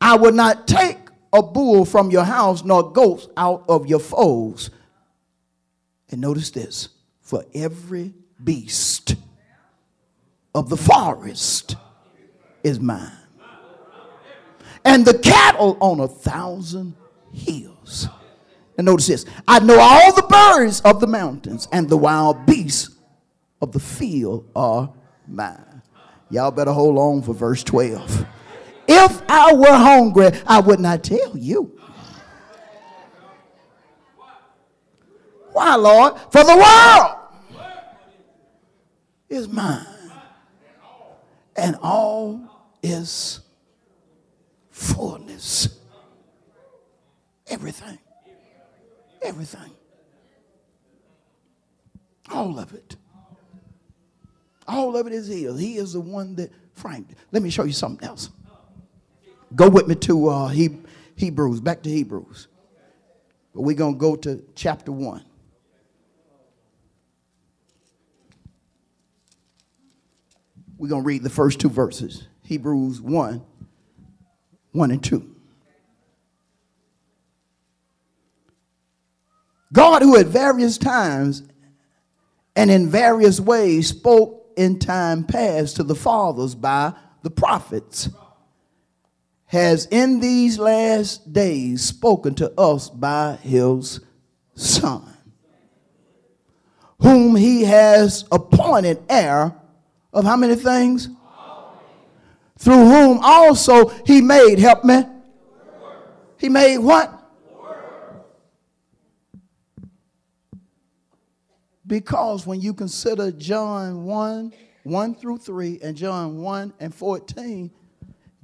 I 0.00 0.16
will 0.16 0.32
not 0.32 0.66
take 0.66 0.98
a 1.32 1.44
bull 1.44 1.84
from 1.84 2.10
your 2.10 2.24
house, 2.24 2.64
nor 2.64 2.90
goats 2.90 3.28
out 3.36 3.66
of 3.68 3.86
your 3.86 4.00
foes. 4.00 4.70
And 6.10 6.20
notice 6.20 6.50
this 6.50 6.88
for 7.20 7.44
every 7.54 8.14
beast 8.42 9.16
of 10.54 10.68
the 10.68 10.76
forest 10.76 11.76
is 12.64 12.80
mine, 12.80 13.12
and 14.84 15.04
the 15.04 15.18
cattle 15.18 15.76
on 15.80 16.00
a 16.00 16.08
thousand 16.08 16.94
hills. 17.32 18.08
And 18.76 18.86
notice 18.86 19.08
this 19.08 19.26
I 19.46 19.58
know 19.60 19.78
all 19.78 20.14
the 20.14 20.22
birds 20.22 20.80
of 20.80 21.00
the 21.00 21.06
mountains, 21.06 21.68
and 21.72 21.88
the 21.88 21.96
wild 21.96 22.46
beasts 22.46 22.96
of 23.60 23.72
the 23.72 23.80
field 23.80 24.48
are 24.56 24.92
mine. 25.26 25.82
Y'all 26.30 26.50
better 26.50 26.72
hold 26.72 26.98
on 26.98 27.22
for 27.22 27.34
verse 27.34 27.62
12. 27.64 28.26
If 28.86 29.22
I 29.28 29.52
were 29.54 29.66
hungry, 29.66 30.30
I 30.46 30.60
would 30.60 30.80
not 30.80 31.04
tell 31.04 31.36
you. 31.36 31.78
Why, 35.58 35.74
Lord? 35.74 36.14
For 36.30 36.44
the 36.44 36.56
world 36.56 37.16
is 39.28 39.48
mine, 39.48 39.84
and 41.56 41.74
all 41.82 42.40
is 42.80 43.40
fullness. 44.70 45.80
Everything. 47.48 47.98
Everything. 49.20 49.72
All 52.30 52.60
of 52.60 52.72
it. 52.72 52.94
All 54.68 54.96
of 54.96 55.08
it 55.08 55.12
is 55.12 55.26
His. 55.26 55.58
He 55.58 55.76
is 55.76 55.94
the 55.94 56.00
one 56.00 56.36
that 56.36 56.52
framed 56.72 57.10
it. 57.10 57.16
Let 57.32 57.42
me 57.42 57.50
show 57.50 57.64
you 57.64 57.72
something 57.72 58.06
else. 58.06 58.30
Go 59.56 59.68
with 59.68 59.88
me 59.88 59.96
to 59.96 60.28
uh, 60.28 60.46
he- 60.46 60.78
Hebrews, 61.16 61.60
back 61.60 61.82
to 61.82 61.90
Hebrews. 61.90 62.46
But 63.52 63.62
we're 63.62 63.74
going 63.74 63.94
to 63.94 63.98
go 63.98 64.14
to 64.14 64.40
chapter 64.54 64.92
1. 64.92 65.24
We're 70.78 70.88
going 70.88 71.02
to 71.02 71.06
read 71.06 71.24
the 71.24 71.30
first 71.30 71.58
two 71.58 71.68
verses 71.68 72.28
Hebrews 72.44 73.00
1 73.00 73.44
1 74.72 74.90
and 74.90 75.02
2. 75.02 75.34
God, 79.72 80.02
who 80.02 80.16
at 80.16 80.26
various 80.26 80.78
times 80.78 81.42
and 82.54 82.70
in 82.70 82.88
various 82.88 83.40
ways 83.40 83.88
spoke 83.88 84.52
in 84.56 84.78
time 84.78 85.24
past 85.24 85.76
to 85.76 85.82
the 85.82 85.94
fathers 85.94 86.54
by 86.54 86.94
the 87.22 87.30
prophets, 87.30 88.08
has 89.46 89.86
in 89.86 90.20
these 90.20 90.58
last 90.58 91.32
days 91.32 91.82
spoken 91.82 92.34
to 92.36 92.52
us 92.58 92.88
by 92.88 93.36
his 93.42 94.00
Son, 94.54 95.02
whom 97.00 97.36
he 97.36 97.64
has 97.64 98.24
appointed 98.30 99.02
heir 99.08 99.54
of 100.12 100.24
how 100.24 100.36
many 100.36 100.54
things? 100.54 101.08
Through 102.58 102.86
whom 102.86 103.20
also 103.22 103.88
he 104.04 104.20
made, 104.20 104.58
help 104.58 104.84
me. 104.84 105.04
He 106.38 106.48
made 106.48 106.78
what? 106.78 107.14
Because 111.86 112.46
when 112.46 112.60
you 112.60 112.74
consider 112.74 113.32
John 113.32 114.04
1, 114.04 114.52
1 114.82 115.14
through 115.14 115.38
3, 115.38 115.80
and 115.82 115.96
John 115.96 116.36
1 116.36 116.74
and 116.80 116.94
14, 116.94 117.70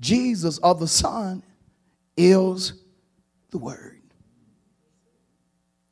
Jesus 0.00 0.58
of 0.58 0.80
the 0.80 0.88
Son 0.88 1.42
is 2.16 2.72
the 3.50 3.58
Word. 3.58 4.00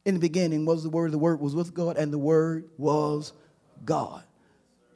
In 0.04 0.14
the 0.14 0.20
beginning 0.20 0.64
was 0.64 0.82
the 0.82 0.90
Word, 0.90 1.12
the 1.12 1.18
Word 1.18 1.40
was 1.40 1.54
with 1.54 1.74
God, 1.74 1.96
and 1.96 2.12
the 2.12 2.18
Word 2.18 2.70
was 2.78 3.34
God. 3.84 4.24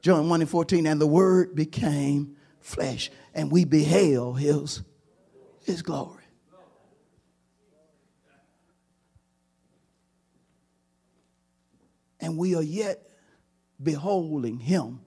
John 0.07 0.29
1 0.29 0.43
and 0.43 0.49
14, 0.49 0.87
and 0.87 1.01
the 1.01 1.07
Word 1.09 1.57
became 1.57 2.37
flesh, 2.61 3.11
and 3.35 3.51
we 3.51 3.65
beheld 3.65 4.39
his, 4.39 4.85
his 5.65 5.83
glory. 5.83 6.23
And 12.21 12.39
we 12.39 12.55
are 12.55 12.63
yet 12.63 13.03
beholding 13.83 14.61
him, 14.61 15.01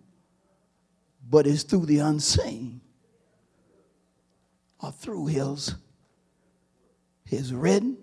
but 1.30 1.48
it's 1.48 1.64
through 1.64 1.86
the 1.86 2.00
unseen 2.00 2.82
or 4.84 4.92
through 4.92 5.28
his, 5.28 5.76
his 7.24 7.54
written 7.54 8.00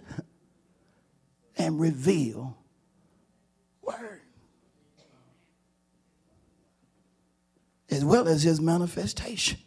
and 1.59 1.79
revealed 1.79 2.55
As 7.91 8.05
well 8.05 8.27
as 8.29 8.43
his 8.43 8.61
manifestation. 8.61 9.59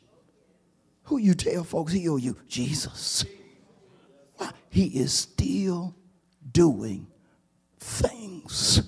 Who 1.03 1.17
you 1.17 1.33
tell 1.33 1.63
folks 1.63 1.93
he 1.93 2.07
owe 2.07 2.17
you? 2.17 2.37
Jesus. 2.47 3.25
Why? 4.37 4.51
He 4.69 4.85
is 4.85 5.13
still 5.13 5.95
doing 6.51 7.07
things. 7.79 8.81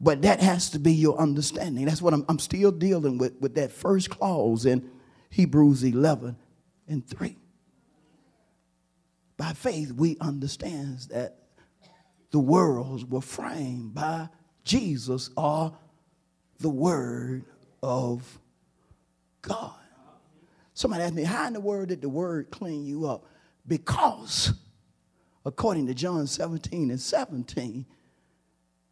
But 0.00 0.22
that 0.22 0.40
has 0.40 0.70
to 0.70 0.78
be 0.78 0.94
your 0.94 1.18
understanding. 1.18 1.84
That's 1.84 2.00
what 2.00 2.14
I'm, 2.14 2.24
I'm 2.28 2.38
still 2.38 2.72
dealing 2.72 3.18
with, 3.18 3.38
with 3.40 3.54
that 3.56 3.70
first 3.70 4.08
clause 4.08 4.64
in 4.64 4.90
Hebrews 5.28 5.84
11 5.84 6.36
and 6.88 7.06
3. 7.06 7.36
By 9.36 9.52
faith, 9.52 9.92
we 9.92 10.16
understand 10.20 10.98
that 11.10 11.36
the 12.30 12.38
worlds 12.38 13.04
were 13.04 13.20
framed 13.20 13.94
by 13.94 14.28
Jesus 14.64 15.30
or 15.36 15.76
the 16.60 16.68
Word 16.68 17.44
of 17.82 18.38
God. 19.42 19.72
Somebody 20.74 21.02
asked 21.02 21.14
me, 21.14 21.24
how 21.24 21.46
in 21.46 21.54
the 21.54 21.60
world 21.60 21.88
did 21.88 22.00
the 22.00 22.08
Word 22.08 22.50
clean 22.50 22.84
you 22.84 23.06
up? 23.06 23.26
Because, 23.66 24.52
according 25.44 25.86
to 25.88 25.94
John 25.94 26.26
17 26.26 26.90
and 26.90 27.00
17, 27.00 27.86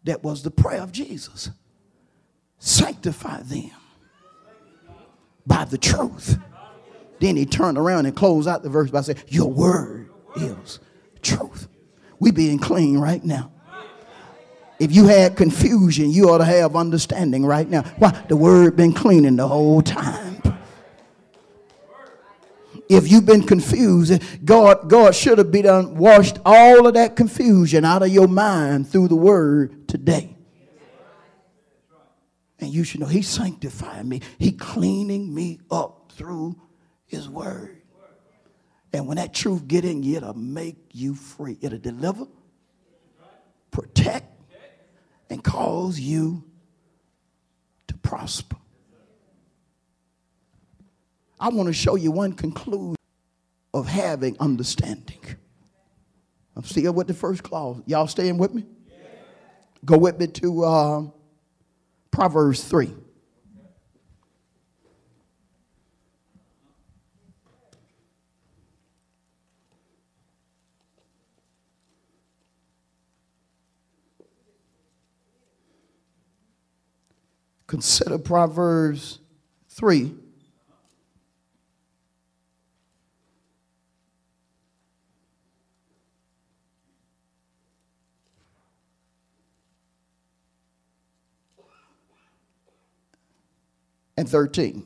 that 0.05 0.23
was 0.23 0.43
the 0.43 0.51
prayer 0.51 0.83
of 0.83 0.93
Jesus. 0.93 1.51
Sanctify 2.59 3.43
them 3.43 3.71
by 5.47 5.65
the 5.65 5.79
truth. 5.79 6.39
Then 7.21 7.37
he 7.37 7.47
turned 7.47 7.79
around 7.79 8.07
and 8.07 8.15
closed 8.15 8.49
out 8.49 8.63
the 8.63 8.69
verse 8.69 8.91
by 8.91 9.01
saying, 9.01 9.19
Your 9.29 9.51
word 9.51 10.11
is 10.37 10.79
truth. 11.23 11.69
We 12.21 12.31
being 12.31 12.59
clean 12.59 12.99
right 12.99 13.25
now. 13.25 13.53
If 14.79 14.95
you 14.95 15.09
had 15.09 15.37
confusion, 15.37 16.11
you 16.11 16.31
ought 16.31 16.39
to 16.39 16.45
have 16.45 16.77
understanding 16.77 17.45
right 17.45 17.69
now. 17.69 17.83
Why? 17.99 18.11
The 18.29 18.37
word 18.37 18.77
been 18.77 18.93
cleaning 18.93 19.37
the 19.37 19.49
whole 19.49 19.83
time. 19.83 20.41
If 22.89 23.11
you've 23.11 23.27
been 23.27 23.43
confused, 23.43 24.23
God, 24.45 24.89
God 24.89 25.15
should 25.15 25.39
have 25.39 25.51
been 25.51 25.97
washed 25.97 26.39
all 26.45 26.87
of 26.87 26.95
that 26.95 27.17
confusion 27.17 27.85
out 27.85 28.03
of 28.03 28.09
your 28.09 28.29
mind 28.29 28.89
through 28.89 29.09
the 29.09 29.17
word 29.17 29.89
today. 29.89 30.37
And 32.61 32.73
you 32.73 32.85
should 32.85 33.01
know 33.01 33.07
He's 33.07 33.29
sanctifying 33.29 34.09
me. 34.09 34.23
He 34.39 34.53
cleaning 34.53 35.33
me 35.35 35.61
up 35.71 36.13
through 36.13 36.61
His 37.07 37.29
Word. 37.29 37.83
And 38.93 39.07
when 39.07 39.17
that 39.19 39.35
truth 39.35 39.69
get 39.69 39.85
in 39.85 40.03
you, 40.03 40.17
it'll 40.17 40.35
make 40.35 40.77
you 40.93 41.15
free. 41.15 41.59
It'll 41.61 41.79
deliver, 41.79 42.27
protect, 43.71 44.38
and 45.31 45.43
cause 45.43 45.99
you 45.99 46.45
to 47.89 47.97
prosper. 47.99 48.57
I 51.41 51.51
want 51.51 51.69
to 51.69 51.73
show 51.73 51.95
you 51.95 52.11
one 52.11 52.33
conclusion 52.33 52.97
of 53.73 53.87
having 53.87 54.37
understanding. 54.41 55.21
I'm 56.57 56.65
still 56.65 56.93
with 56.93 57.07
the 57.07 57.15
first 57.15 57.43
clause. 57.43 57.81
Y'all 57.87 58.09
staying 58.09 58.39
with 58.39 58.53
me? 58.53 58.65
Go 59.85 59.97
with 59.97 60.19
me 60.19 60.27
to 60.27 60.65
uh, 60.65 61.03
Proverbs 62.11 62.65
3. 62.65 62.93
Consider 77.69 78.19
Proverbs 78.19 79.21
3. 79.69 80.15
and 94.17 94.29
13. 94.29 94.85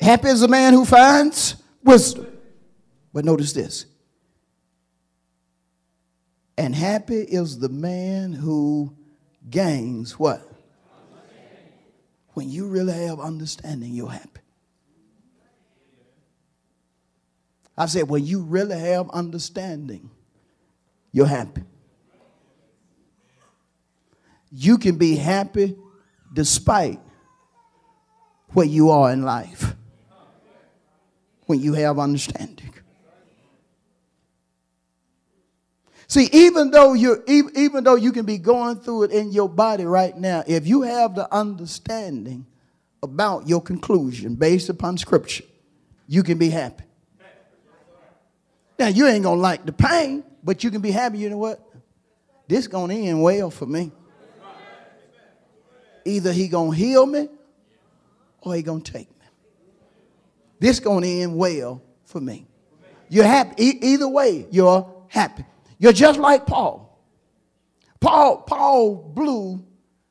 Happy 0.00 0.28
is 0.28 0.40
the 0.40 0.48
man 0.48 0.72
who 0.72 0.84
finds 0.84 1.54
wisdom. 1.84 2.26
But 3.12 3.24
notice 3.24 3.52
this. 3.52 3.86
And 6.58 6.74
happy 6.74 7.20
is 7.20 7.60
the 7.60 7.68
man 7.68 8.32
who 8.32 8.92
gains 9.48 10.18
what? 10.18 10.42
When 12.34 12.50
you 12.50 12.66
really 12.66 12.94
have 12.94 13.20
understanding, 13.20 13.94
you're 13.94 14.10
happy. 14.10 14.40
I 17.76 17.86
said, 17.86 18.08
when 18.08 18.26
you 18.26 18.40
really 18.42 18.76
have 18.76 19.08
understanding, 19.10 20.10
you're 21.12 21.26
happy. 21.26 21.62
You 24.50 24.78
can 24.78 24.96
be 24.96 25.14
happy 25.14 25.76
despite 26.32 26.98
where 28.48 28.66
you 28.66 28.90
are 28.90 29.12
in 29.12 29.22
life 29.22 29.76
when 31.46 31.60
you 31.60 31.74
have 31.74 32.00
understanding. 32.00 32.72
See, 36.08 36.30
even 36.32 36.70
though 36.70 36.94
you 36.94 37.22
even, 37.26 37.84
though 37.84 37.94
you 37.94 38.12
can 38.12 38.24
be 38.24 38.38
going 38.38 38.76
through 38.76 39.04
it 39.04 39.10
in 39.10 39.30
your 39.30 39.48
body 39.48 39.84
right 39.84 40.16
now, 40.16 40.42
if 40.46 40.66
you 40.66 40.82
have 40.82 41.14
the 41.14 41.32
understanding 41.32 42.46
about 43.02 43.46
your 43.46 43.60
conclusion 43.60 44.34
based 44.34 44.70
upon 44.70 44.96
scripture, 44.96 45.44
you 46.06 46.22
can 46.22 46.38
be 46.38 46.48
happy. 46.48 46.84
Now 48.78 48.86
you 48.88 49.06
ain't 49.06 49.22
gonna 49.22 49.40
like 49.40 49.66
the 49.66 49.72
pain, 49.72 50.24
but 50.42 50.64
you 50.64 50.70
can 50.70 50.80
be 50.80 50.90
happy. 50.90 51.18
You 51.18 51.28
know 51.28 51.36
what? 51.36 51.60
This 52.48 52.66
gonna 52.66 52.94
end 52.94 53.22
well 53.22 53.50
for 53.50 53.66
me. 53.66 53.92
Either 56.06 56.32
he 56.32 56.48
gonna 56.48 56.74
heal 56.74 57.04
me 57.04 57.28
or 58.40 58.54
he 58.54 58.62
gonna 58.62 58.80
take 58.80 59.10
me. 59.10 59.26
This 60.58 60.80
gonna 60.80 61.06
end 61.06 61.36
well 61.36 61.82
for 62.06 62.20
me. 62.20 62.46
You're 63.10 63.26
happy. 63.26 63.62
E- 63.62 63.78
either 63.82 64.08
way, 64.08 64.46
you're 64.50 64.90
happy. 65.08 65.44
You're 65.78 65.92
just 65.92 66.18
like 66.18 66.46
Paul. 66.46 66.88
Paul, 68.00 68.38
Paul 68.42 68.94
blew 68.94 69.64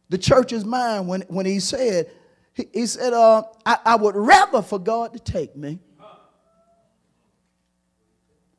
the 0.10 0.18
church's 0.18 0.66
mind 0.66 1.08
when, 1.08 1.22
when 1.28 1.46
he 1.46 1.60
said, 1.60 2.10
he, 2.54 2.68
he 2.74 2.86
said, 2.88 3.14
uh, 3.14 3.44
I, 3.66 3.78
I 3.86 3.96
would 3.96 4.16
rather 4.16 4.62
for 4.62 4.80
God 4.80 5.14
to 5.14 5.20
take 5.20 5.56
me. 5.56 5.80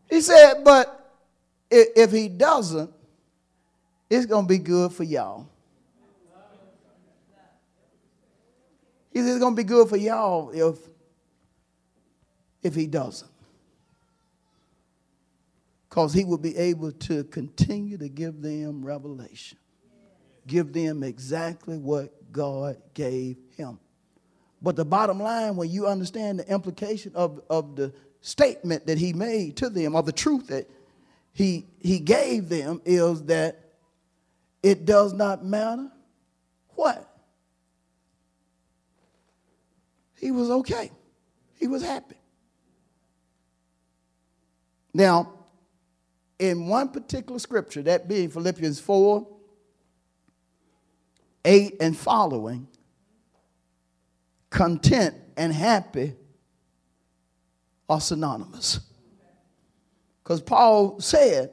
He 0.08 0.20
said, 0.20 0.64
but 0.64 1.12
if, 1.70 1.88
if 1.96 2.12
he 2.12 2.28
doesn't, 2.28 2.90
it's 4.08 4.24
going 4.24 4.46
to 4.46 4.48
be 4.48 4.58
good 4.58 4.92
for 4.92 5.04
y'all. 5.04 5.48
He 9.12 9.20
said 9.20 9.30
it's 9.30 9.38
going 9.38 9.54
to 9.54 9.62
be 9.62 9.66
good 9.66 9.88
for 9.88 9.96
y'all 9.96 10.50
if, 10.50 10.78
if 12.62 12.74
he 12.74 12.86
doesn't. 12.86 13.30
Because 15.88 16.12
he 16.12 16.24
will 16.24 16.38
be 16.38 16.56
able 16.56 16.92
to 16.92 17.24
continue 17.24 17.96
to 17.98 18.08
give 18.08 18.42
them 18.42 18.84
revelation 18.84 19.58
give 20.48 20.72
them 20.72 21.04
exactly 21.04 21.78
what 21.78 22.32
God 22.32 22.78
gave 22.94 23.36
him. 23.56 23.78
But 24.60 24.74
the 24.74 24.84
bottom 24.84 25.20
line, 25.20 25.54
when 25.54 25.70
you 25.70 25.86
understand 25.86 26.40
the 26.40 26.52
implication 26.52 27.12
of, 27.14 27.40
of 27.48 27.76
the 27.76 27.92
statement 28.22 28.86
that 28.86 28.98
he 28.98 29.12
made 29.12 29.56
to 29.58 29.70
them, 29.70 29.94
or 29.94 30.02
the 30.02 30.10
truth 30.10 30.48
that 30.48 30.68
he, 31.32 31.66
he 31.78 32.00
gave 32.00 32.48
them, 32.48 32.82
is 32.84 33.22
that 33.24 33.60
it 34.60 34.84
does 34.84 35.12
not 35.12 35.44
matter 35.44 35.88
what. 36.70 37.04
He 40.18 40.32
was 40.32 40.50
okay. 40.50 40.90
He 41.60 41.68
was 41.68 41.82
happy. 41.82 42.16
Now, 44.92 45.32
in 46.38 46.68
one 46.68 46.88
particular 46.88 47.38
scripture, 47.38 47.82
that 47.82 48.08
being 48.08 48.30
Philippians 48.30 48.80
4 48.80 49.26
8 51.44 51.76
and 51.80 51.96
following, 51.96 52.68
content 54.50 55.14
and 55.36 55.52
happy 55.52 56.14
are 57.88 58.00
synonymous. 58.00 58.80
Because 60.22 60.42
Paul 60.42 61.00
said 61.00 61.50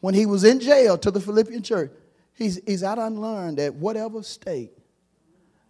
when 0.00 0.14
he 0.14 0.26
was 0.26 0.42
in 0.42 0.58
jail 0.58 0.98
to 0.98 1.10
the 1.10 1.20
Philippian 1.20 1.62
church, 1.62 1.92
he's, 2.34 2.60
he's 2.66 2.82
out 2.82 2.98
unlearned 2.98 3.58
that 3.58 3.74
whatever 3.74 4.22
state 4.22 4.72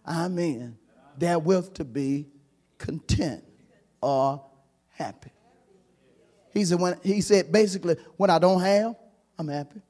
I'm 0.05 0.39
in, 0.39 0.77
therewith 1.17 1.75
to 1.75 1.85
be 1.85 2.27
content 2.79 3.43
or 4.01 4.43
happy. 4.89 5.31
He 6.53 6.65
said, 6.65 6.79
when, 6.79 6.99
he 7.03 7.21
said 7.21 7.51
basically, 7.51 7.95
when 8.17 8.29
I 8.29 8.39
don't 8.39 8.61
have, 8.61 8.95
I'm 9.37 9.47
happy. 9.47 9.81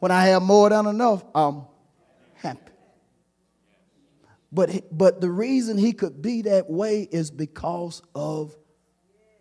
When 0.00 0.10
I 0.10 0.26
have 0.26 0.42
more 0.42 0.68
than 0.68 0.86
enough, 0.86 1.24
I'm 1.34 1.62
happy. 2.34 2.72
But, 4.50 4.96
but 4.96 5.20
the 5.20 5.30
reason 5.30 5.78
he 5.78 5.92
could 5.92 6.20
be 6.20 6.42
that 6.42 6.68
way 6.68 7.02
is 7.02 7.30
because 7.30 8.02
of 8.14 8.56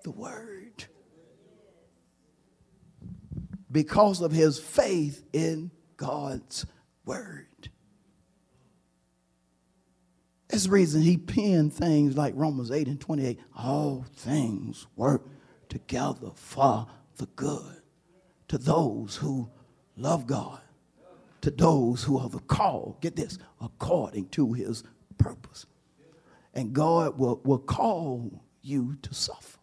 the 0.03 0.11
word. 0.11 0.85
Because 3.71 4.21
of 4.21 4.31
his 4.31 4.59
faith 4.59 5.23
in 5.33 5.71
God's 5.97 6.65
word. 7.05 7.47
That's 10.51 10.65
the 10.65 10.71
reason 10.71 11.01
he 11.01 11.15
penned 11.15 11.73
things 11.73 12.17
like 12.17 12.33
Romans 12.35 12.71
8 12.71 12.87
and 12.87 12.99
28. 12.99 13.39
All 13.55 14.05
things 14.17 14.85
work 14.97 15.25
together 15.69 16.31
for 16.35 16.87
the 17.15 17.27
good 17.37 17.81
to 18.49 18.57
those 18.57 19.15
who 19.15 19.49
love 19.95 20.27
God, 20.27 20.59
to 21.39 21.51
those 21.51 22.03
who 22.03 22.19
are 22.19 22.27
the 22.27 22.39
called. 22.39 22.99
Get 22.99 23.15
this, 23.15 23.37
according 23.61 24.27
to 24.29 24.51
his 24.51 24.83
purpose. 25.17 25.67
And 26.53 26.73
God 26.73 27.17
will, 27.17 27.39
will 27.45 27.59
call 27.59 28.43
you 28.61 28.97
to 29.03 29.13
suffer. 29.13 29.57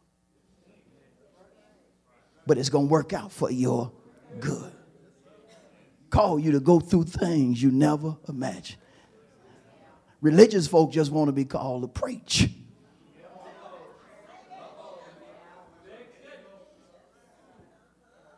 But 2.47 2.57
it's 2.57 2.71
going 2.71 2.87
to 2.87 2.91
work 2.91 3.13
out 3.13 3.31
for 3.31 3.51
your 3.51 3.93
good. 4.41 4.73
Call 6.09 6.39
you 6.39 6.53
to 6.53 6.61
go 6.61 6.81
through 6.81 7.05
things 7.05 7.63
you 7.63 7.71
never 7.71 8.17
imagined. 8.27 8.79
Religious 10.21 10.67
folk 10.67 10.91
just 10.91 11.13
want 11.13 11.29
to 11.29 11.33
be 11.33 11.45
called 11.45 11.83
to 11.83 11.89
preach. 11.89 12.51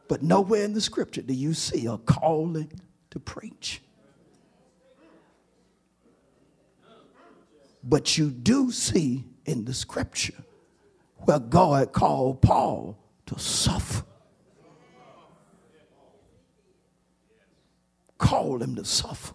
But 0.08 0.22
nowhere 0.22 0.64
in 0.64 0.72
the 0.74 0.80
scripture 0.80 1.22
do 1.22 1.32
you 1.32 1.54
see 1.54 1.86
a 1.86 1.96
calling 1.96 2.72
to 3.10 3.20
preach. 3.20 3.80
But 7.82 8.18
you 8.18 8.30
do 8.30 8.72
see 8.72 9.24
in 9.46 9.64
the 9.64 9.72
scripture 9.72 10.34
where 11.18 11.38
God 11.38 11.92
called 11.92 12.42
Paul 12.42 12.98
to 13.26 13.38
suffer. 13.38 14.04
Called 18.18 18.62
him 18.62 18.74
to 18.76 18.84
suffer. 18.84 19.34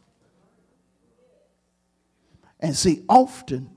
And 2.65 2.75
see, 2.75 3.03
often 3.07 3.69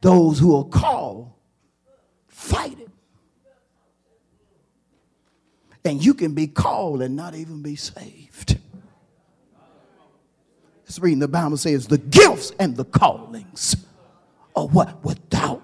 those 0.00 0.40
who 0.40 0.56
are 0.56 0.64
called 0.64 1.30
fight 2.26 2.76
it. 2.76 2.88
And 5.84 6.04
you 6.04 6.12
can 6.14 6.34
be 6.34 6.48
called 6.48 7.02
and 7.02 7.14
not 7.14 7.36
even 7.36 7.62
be 7.62 7.76
saved. 7.76 8.58
It's 10.86 10.98
reading 10.98 11.20
the 11.20 11.28
Bible 11.28 11.56
says 11.56 11.86
the 11.86 11.98
gifts 11.98 12.50
and 12.58 12.76
the 12.76 12.84
callings 12.84 13.76
are 14.56 14.66
what? 14.66 15.04
Without 15.04 15.62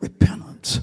repentance. 0.00 0.80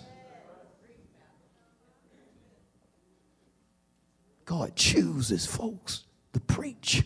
God 4.45 4.75
chooses 4.75 5.45
folks 5.45 6.05
to 6.33 6.39
preach. 6.39 7.03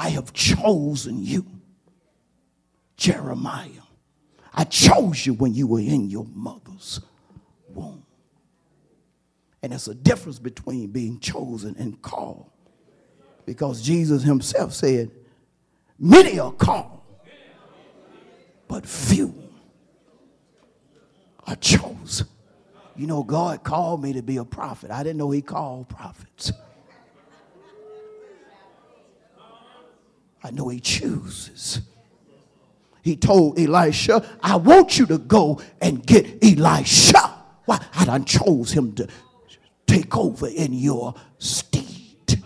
I 0.00 0.08
have 0.08 0.32
chosen 0.32 1.22
you, 1.22 1.44
Jeremiah. 2.96 3.68
I 4.54 4.64
chose 4.64 5.26
you 5.26 5.34
when 5.34 5.52
you 5.52 5.66
were 5.66 5.80
in 5.80 6.08
your 6.08 6.24
mother's 6.32 7.00
womb. 7.68 8.06
And 9.62 9.72
there's 9.72 9.88
a 9.88 9.94
difference 9.94 10.38
between 10.38 10.86
being 10.86 11.20
chosen 11.20 11.76
and 11.78 12.00
called. 12.00 12.50
Because 13.44 13.82
Jesus 13.82 14.22
himself 14.22 14.72
said, 14.72 15.10
Many 15.98 16.40
are 16.40 16.52
called, 16.52 17.02
but 18.68 18.86
few 18.86 19.34
are 21.46 21.56
chosen. 21.56 22.26
You 22.96 23.06
know, 23.06 23.22
God 23.22 23.62
called 23.64 24.02
me 24.02 24.14
to 24.14 24.22
be 24.22 24.38
a 24.38 24.46
prophet. 24.46 24.90
I 24.90 25.02
didn't 25.02 25.18
know 25.18 25.30
He 25.30 25.42
called 25.42 25.90
prophets. 25.90 26.52
I 30.42 30.50
know 30.50 30.68
He 30.68 30.80
chooses. 30.80 31.80
He 33.02 33.16
told 33.16 33.58
Elisha, 33.58 34.24
I 34.42 34.56
want 34.56 34.98
you 34.98 35.06
to 35.06 35.18
go 35.18 35.60
and 35.80 36.06
get 36.06 36.42
Elisha. 36.42 37.34
Why? 37.64 37.84
I 37.94 38.04
done 38.04 38.24
chose 38.24 38.72
him 38.72 38.92
to 38.94 39.08
take 39.86 40.16
over 40.16 40.46
in 40.48 40.72
your 40.72 41.14
stead. 41.38 42.42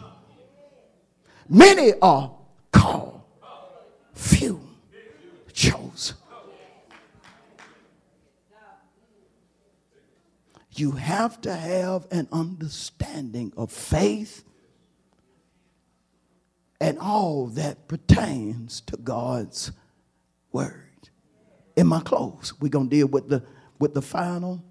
Many 1.49 1.93
are 2.01 2.35
called, 2.73 3.23
few 4.15 4.61
chose. 5.53 6.15
You 10.77 10.93
have 10.93 11.41
to 11.43 11.55
have 11.55 12.07
an 12.11 12.27
understanding 12.33 13.53
of 13.57 13.71
faith 13.71 14.43
and 16.85 16.99
all 16.99 17.47
that 17.47 17.89
pertains 17.89 18.83
to 18.83 18.99
God's 18.99 19.73
word. 20.53 21.09
In 21.77 21.87
my 21.87 22.01
close, 22.01 22.53
we're 22.61 22.69
going 22.69 22.91
to 22.91 22.95
deal 22.95 23.07
with 23.07 23.31
the, 23.31 23.43
with 23.79 23.95
the 23.95 24.03
final 24.03 24.63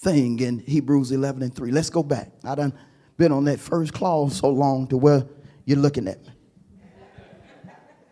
thing 0.00 0.40
in 0.40 0.60
Hebrews 0.60 1.12
11 1.12 1.42
and 1.42 1.54
3. 1.54 1.70
Let's 1.70 1.90
go 1.90 2.02
back. 2.02 2.30
I 2.42 2.54
done 2.54 2.72
been 3.18 3.30
on 3.30 3.44
that 3.44 3.60
first 3.60 3.92
clause 3.92 4.36
so 4.36 4.48
long 4.48 4.86
to 4.86 4.96
where 4.96 5.26
you're 5.66 5.78
looking 5.78 6.08
at 6.08 6.22
me. 6.22 6.32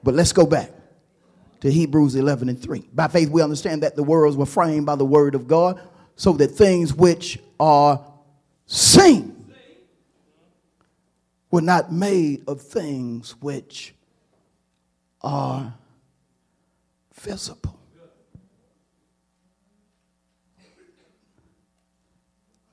But 0.03 0.12
let's 0.12 0.32
go 0.32 0.44
back 0.44 0.70
to 1.61 1.72
Hebrews 1.72 2.16
11 2.16 2.51
and 2.51 2.62
3. 2.62 2.90
By 2.92 3.09
faith, 3.09 3.30
we 3.30 3.40
understand 3.40 3.82
that 3.82 3.96
the 3.96 4.03
worlds 4.03 4.36
were 4.36 4.44
framed 4.44 4.84
by 4.84 4.96
the 4.96 5.07
word 5.07 5.34
of 5.34 5.48
God, 5.48 5.80
so 6.16 6.32
that 6.34 6.48
things 6.48 6.92
which 6.92 7.38
are 7.59 8.05
seen 8.66 9.39
were 11.51 11.61
not 11.61 11.92
made 11.92 12.44
of 12.46 12.61
things 12.62 13.32
which 13.40 13.94
are 15.22 15.74
visible. 17.14 17.78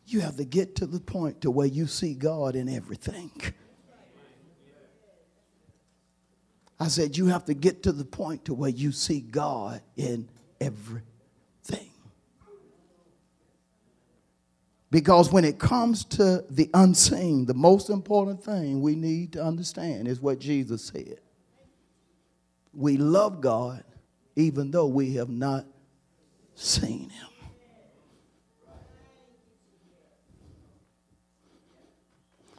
You 0.05 0.21
have 0.21 0.37
to 0.37 0.45
get 0.45 0.75
to 0.77 0.85
the 0.85 1.01
point 1.01 1.41
to 1.41 1.51
where 1.51 1.67
you 1.67 1.85
see 1.85 2.13
God 2.13 2.55
in 2.55 2.69
everything. 2.69 3.31
I 6.79 6.87
said 6.87 7.17
you 7.17 7.25
have 7.27 7.45
to 7.45 7.53
get 7.53 7.83
to 7.83 7.91
the 7.91 8.05
point 8.05 8.45
to 8.45 8.53
where 8.53 8.69
you 8.69 8.91
see 8.91 9.19
God 9.19 9.81
in 9.97 10.29
everything. 10.61 11.03
Because 14.97 15.31
when 15.31 15.45
it 15.45 15.59
comes 15.59 16.03
to 16.05 16.43
the 16.49 16.71
unseen, 16.73 17.45
the 17.45 17.53
most 17.53 17.91
important 17.91 18.43
thing 18.43 18.81
we 18.81 18.95
need 18.95 19.33
to 19.33 19.43
understand 19.43 20.07
is 20.07 20.19
what 20.19 20.39
Jesus 20.39 20.85
said. 20.85 21.19
We 22.73 22.97
love 22.97 23.39
God 23.39 23.83
even 24.35 24.71
though 24.71 24.87
we 24.87 25.13
have 25.13 25.29
not 25.29 25.67
seen 26.55 27.11
him. 27.11 27.27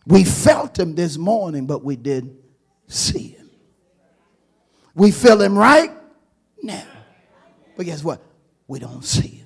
We 0.07 0.23
felt 0.23 0.79
him 0.79 0.95
this 0.95 1.19
morning, 1.19 1.67
but 1.67 1.83
we 1.83 1.97
didn't 1.97 2.37
see 2.87 3.31
him. 3.31 3.51
We 4.95 5.11
feel 5.11 5.43
him 5.43 5.59
right 5.59 5.91
now. 6.63 6.87
But 7.77 7.87
guess 7.87 8.05
what? 8.05 8.23
We 8.69 8.79
don't 8.79 9.05
see 9.05 9.27
him. 9.27 9.38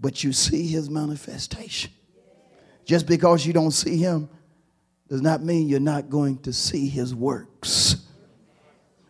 But 0.00 0.22
you 0.22 0.32
see 0.32 0.66
his 0.66 0.88
manifestation. 0.88 1.90
Just 2.84 3.06
because 3.06 3.44
you 3.44 3.52
don't 3.52 3.72
see 3.72 3.98
him 3.98 4.28
does 5.08 5.20
not 5.22 5.42
mean 5.42 5.68
you're 5.68 5.80
not 5.80 6.08
going 6.08 6.38
to 6.38 6.52
see 6.52 6.88
his 6.88 7.14
works, 7.14 7.96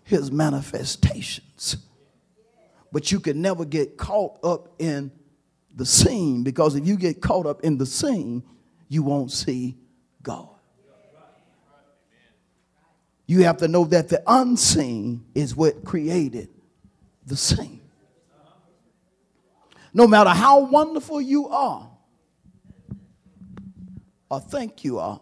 his 0.05 0.31
manifestations. 0.33 1.77
But 2.91 3.13
you 3.13 3.21
can 3.21 3.43
never 3.43 3.65
get 3.65 3.97
caught 3.97 4.39
up 4.43 4.75
in 4.79 5.13
the 5.75 5.85
seen 5.85 6.43
because 6.43 6.75
if 6.75 6.87
you 6.87 6.97
get 6.97 7.21
caught 7.21 7.47
up 7.47 7.63
in 7.63 7.79
the 7.79 7.87
seen, 7.87 8.43
you 8.89 9.03
won't 9.03 9.31
see 9.31 9.77
God. 10.23 10.49
You 13.27 13.45
have 13.45 13.59
to 13.59 13.69
know 13.69 13.85
that 13.85 14.09
the 14.09 14.23
unseen 14.27 15.25
is 15.35 15.55
what 15.55 15.85
created 15.85 16.49
the 17.27 17.37
seen. 17.37 17.78
No 19.99 20.07
matter 20.07 20.31
how 20.31 20.61
wonderful 20.61 21.21
you 21.21 21.49
are 21.49 21.91
or 24.31 24.39
think 24.39 24.85
you 24.85 25.01
are, 25.01 25.21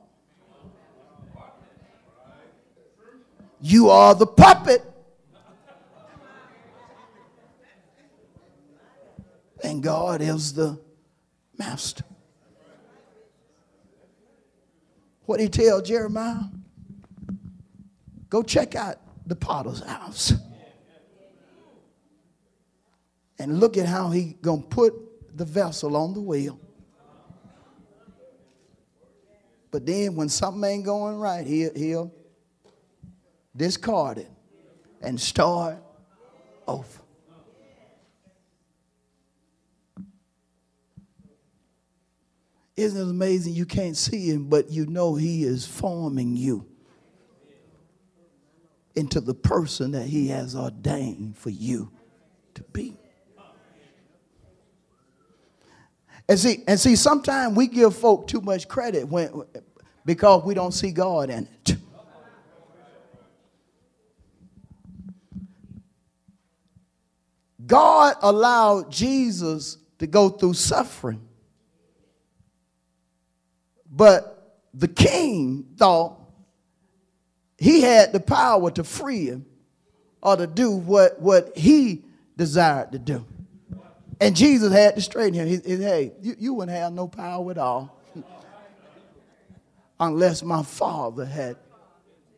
you 3.59 3.89
are 3.89 4.15
the 4.15 4.27
puppet. 4.27 4.83
And 9.63 9.83
God 9.83 10.21
is 10.21 10.53
the 10.53 10.79
master. 11.57 12.05
What 15.25 15.39
did 15.39 15.55
he 15.55 15.65
tell 15.65 15.81
Jeremiah? 15.81 16.51
Go 18.29 18.43
check 18.43 18.75
out 18.75 18.99
the 19.27 19.37
potter's 19.37 19.81
house. 19.81 20.35
And 23.39 23.61
look 23.61 23.77
at 23.77 23.87
how 23.87 24.11
he 24.11 24.37
gonna 24.41 24.63
put 24.63 24.95
the 25.37 25.45
vessel 25.45 25.97
on 25.97 26.15
the 26.15 26.21
wheel. 26.21 26.59
But 29.71 29.85
then 29.85 30.15
when 30.15 30.29
something 30.29 30.65
ain't 30.65 30.85
going 30.85 31.19
right, 31.19 31.47
he'll, 31.47 31.75
he'll 31.75 32.15
discard 33.55 34.19
it 34.19 34.31
and 35.03 35.21
start 35.21 35.77
over. 36.67 37.01
Isn't 42.77 43.01
it 43.01 43.11
amazing? 43.11 43.55
You 43.55 43.65
can't 43.65 43.97
see 43.97 44.31
him, 44.31 44.49
but 44.49 44.71
you 44.71 44.87
know 44.87 45.15
he 45.15 45.45
is 45.45 45.67
forming 45.67 46.37
you 46.37 46.67
into 48.95 49.21
the 49.21 49.35
person 49.35 49.93
that 49.93 50.07
he 50.07 50.29
has 50.29 50.55
ordained 50.55 51.37
for 51.37 51.51
you 51.51 51.91
to 52.55 52.63
be. 52.65 52.97
And 56.29 56.39
see, 56.39 56.65
and 56.67 56.79
see, 56.79 56.97
sometimes 56.97 57.57
we 57.57 57.69
give 57.69 57.95
folk 57.95 58.27
too 58.27 58.41
much 58.41 58.67
credit 58.67 59.09
when 59.09 59.45
because 60.05 60.45
we 60.45 60.55
don't 60.55 60.73
see 60.73 60.91
God 60.91 61.31
in 61.31 61.49
it. 61.65 61.77
God 67.67 68.17
allowed 68.23 68.91
Jesus 68.91 69.79
to 69.99 70.07
go 70.07 70.29
through 70.29 70.55
suffering. 70.55 71.21
But 73.91 74.61
the 74.75 74.89
king 74.89 75.67
thought 75.77 76.21
he 77.59 77.81
had 77.81 78.13
the 78.13 78.21
power 78.21 78.71
to 78.73 78.85
free 78.85 79.27
him 79.27 79.47
or 80.23 80.37
to 80.37 80.47
do 80.47 80.71
what, 80.71 81.21
what 81.21 81.57
he 81.57 82.05
desired 82.37 82.93
to 82.93 82.99
do. 82.99 83.25
And 84.21 84.35
Jesus 84.35 84.73
had 84.73 84.95
to 84.95 85.01
straighten 85.01 85.35
him. 85.35 85.47
He, 85.47 85.57
he, 85.57 85.83
hey, 85.83 86.13
you, 86.21 86.37
you 86.39 86.55
wouldn't 86.55 86.77
have 86.77 86.93
no 86.93 87.07
power 87.07 87.51
at 87.51 87.59
all 87.59 88.01
unless 90.01 90.43
my 90.43 90.63
Father 90.63 91.27
had, 91.27 91.57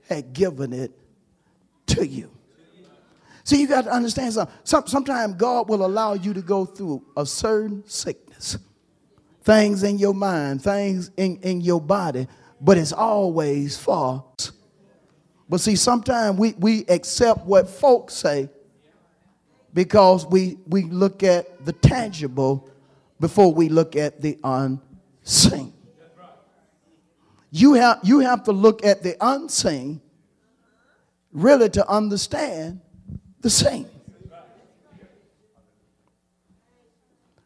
had 0.08 0.32
given 0.32 0.72
it 0.72 0.90
to 1.86 2.06
you. 2.06 2.30
See, 3.44 3.60
you 3.60 3.66
got 3.66 3.84
to 3.84 3.90
understand 3.90 4.34
something. 4.34 4.54
Some, 4.64 4.86
sometimes 4.86 5.34
God 5.36 5.68
will 5.70 5.86
allow 5.86 6.12
you 6.12 6.34
to 6.34 6.42
go 6.42 6.66
through 6.66 7.02
a 7.16 7.24
certain 7.24 7.82
sickness, 7.86 8.58
things 9.42 9.84
in 9.84 9.98
your 9.98 10.12
mind, 10.12 10.62
things 10.62 11.10
in, 11.16 11.38
in 11.42 11.62
your 11.62 11.80
body, 11.80 12.26
but 12.60 12.76
it's 12.76 12.92
always 12.92 13.78
false. 13.78 14.52
But 15.48 15.60
see, 15.60 15.76
sometimes 15.76 16.38
we, 16.38 16.52
we 16.58 16.84
accept 16.88 17.46
what 17.46 17.70
folks 17.70 18.14
say 18.14 18.50
because 19.78 20.26
we, 20.26 20.58
we 20.66 20.82
look 20.82 21.22
at 21.22 21.64
the 21.64 21.72
tangible 21.72 22.68
before 23.20 23.54
we 23.54 23.68
look 23.68 23.94
at 23.94 24.20
the 24.20 24.36
unseen. 24.42 25.72
You 27.52 27.74
have, 27.74 28.00
you 28.02 28.18
have 28.18 28.42
to 28.42 28.50
look 28.50 28.84
at 28.84 29.04
the 29.04 29.16
unseen 29.20 30.00
really 31.30 31.68
to 31.70 31.88
understand 31.88 32.80
the 33.40 33.50
seen. 33.50 33.88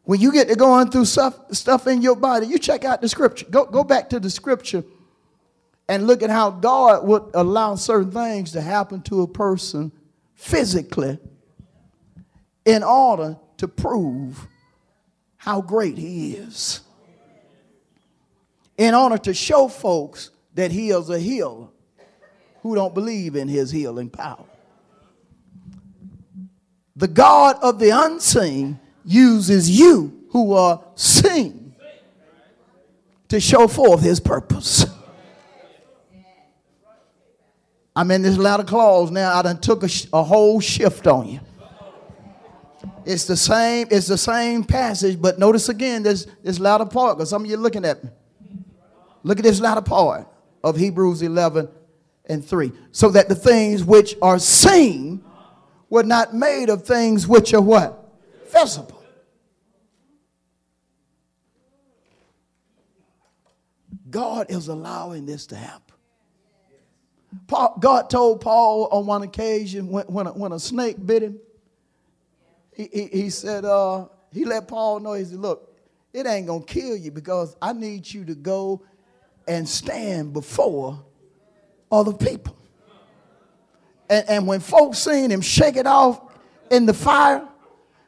When 0.01 0.19
you 0.19 0.31
get 0.31 0.47
to 0.47 0.55
going 0.55 0.89
through 0.89 1.05
stuff, 1.05 1.35
stuff 1.51 1.85
in 1.85 2.01
your 2.01 2.15
body, 2.15 2.47
you 2.47 2.57
check 2.57 2.83
out 2.83 2.99
the 2.99 3.09
scripture. 3.09 3.45
Go, 3.51 3.65
go 3.65 3.83
back 3.83 4.09
to 4.09 4.19
the 4.19 4.31
scripture 4.31 4.83
and 5.87 6.07
look 6.07 6.23
at 6.23 6.31
how 6.31 6.49
God 6.49 7.05
would 7.05 7.29
allow 7.35 7.75
certain 7.75 8.09
things 8.09 8.53
to 8.53 8.61
happen 8.61 9.03
to 9.03 9.21
a 9.21 9.27
person 9.27 9.91
physically 10.33 11.19
in 12.65 12.83
order 12.83 13.37
to 13.57 13.67
prove 13.67 14.47
how 15.37 15.61
great 15.61 15.97
He 15.97 16.33
is. 16.33 16.81
In 18.77 18.93
order 18.93 19.17
to 19.19 19.33
show 19.33 19.67
folks 19.67 20.31
that 20.55 20.71
He 20.71 20.89
is 20.89 21.09
a 21.09 21.19
healer 21.19 21.67
who 22.61 22.75
don't 22.75 22.93
believe 22.93 23.35
in 23.35 23.47
His 23.47 23.71
healing 23.71 24.09
power. 24.09 24.45
The 26.95 27.07
God 27.07 27.57
of 27.61 27.79
the 27.79 27.89
unseen 27.89 28.79
uses 29.03 29.69
you 29.69 30.25
who 30.29 30.53
are 30.53 30.83
seen 30.95 31.75
to 33.29 33.39
show 33.39 33.67
forth 33.67 34.01
His 34.01 34.19
purpose. 34.19 34.85
I'm 37.95 38.09
in 38.11 38.21
this 38.23 38.37
latter 38.37 38.63
clause 38.63 39.11
now. 39.11 39.37
I 39.37 39.41
done 39.43 39.59
took 39.59 39.83
a, 39.83 39.89
a 40.13 40.23
whole 40.23 40.59
shift 40.59 41.05
on 41.05 41.27
you. 41.27 41.39
It's 43.05 43.25
the 43.25 43.37
same, 43.37 43.87
it's 43.91 44.07
the 44.07 44.17
same 44.17 44.63
passage, 44.63 45.21
but 45.21 45.39
notice 45.39 45.69
again 45.69 46.03
this, 46.03 46.27
this 46.43 46.59
latter 46.59 46.85
part, 46.85 47.17
because 47.17 47.29
some 47.29 47.43
of 47.43 47.49
you 47.49 47.57
looking 47.57 47.85
at 47.85 48.03
me. 48.03 48.09
Look 49.23 49.39
at 49.39 49.43
this 49.43 49.59
latter 49.59 49.81
part 49.81 50.27
of 50.63 50.75
Hebrews 50.75 51.21
11 51.21 51.69
and 52.25 52.45
3. 52.45 52.71
So 52.91 53.09
that 53.09 53.29
the 53.29 53.35
things 53.35 53.83
which 53.83 54.15
are 54.21 54.39
seen 54.39 55.23
were 55.89 56.03
not 56.03 56.33
made 56.33 56.69
of 56.69 56.85
things 56.85 57.27
which 57.27 57.53
are 57.53 57.61
what? 57.61 58.11
Visible. 58.51 59.03
God 64.09 64.47
is 64.49 64.67
allowing 64.67 65.25
this 65.25 65.47
to 65.47 65.55
happen. 65.55 65.95
Paul, 67.47 67.75
God 67.79 68.09
told 68.09 68.41
Paul 68.41 68.87
on 68.91 69.07
one 69.07 69.23
occasion 69.23 69.87
when, 69.87 70.05
when, 70.05 70.27
a, 70.27 70.31
when 70.33 70.51
a 70.51 70.59
snake 70.59 71.03
bit 71.03 71.23
him, 71.23 71.39
he, 72.75 73.09
he, 73.11 73.29
said, 73.29 73.65
uh, 73.65 74.05
he 74.31 74.45
let 74.45 74.67
Paul 74.67 74.99
know, 74.99 75.13
he 75.13 75.25
said, 75.25 75.39
look, 75.39 75.73
it 76.13 76.27
ain't 76.27 76.47
going 76.47 76.63
to 76.63 76.73
kill 76.73 76.95
you 76.95 77.11
because 77.11 77.55
I 77.61 77.73
need 77.73 78.11
you 78.11 78.23
to 78.25 78.35
go 78.35 78.81
and 79.47 79.67
stand 79.67 80.33
before 80.33 81.03
other 81.91 82.13
people. 82.13 82.55
And, 84.09 84.29
and 84.29 84.47
when 84.47 84.59
folks 84.59 84.99
seen 84.99 85.31
him 85.31 85.41
shake 85.41 85.75
it 85.75 85.87
off 85.87 86.21
in 86.69 86.85
the 86.85 86.93
fire, 86.93 87.47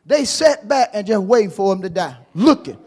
they 0.06 0.26
sat 0.26 0.68
back 0.68 0.92
and 0.94 1.06
just 1.06 1.24
waiting 1.24 1.50
for 1.50 1.74
him 1.74 1.82
to 1.82 1.90
die, 1.90 2.18
looking, 2.36 2.78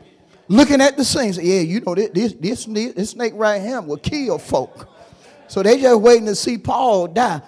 looking 0.46 0.80
at 0.80 0.96
the 0.96 1.04
scene. 1.04 1.32
Say, 1.32 1.42
yeah, 1.42 1.60
you 1.60 1.80
know, 1.80 1.94
this, 1.94 2.34
this, 2.34 2.64
this 2.64 3.10
snake 3.10 3.32
right 3.34 3.60
here 3.60 3.80
will 3.80 3.96
kill 3.96 4.38
folk. 4.38 4.88
So 5.48 5.62
they 5.62 5.80
just 5.80 6.00
waiting 6.00 6.26
to 6.26 6.34
see 6.34 6.58
Paul 6.58 7.08
die. 7.08 7.42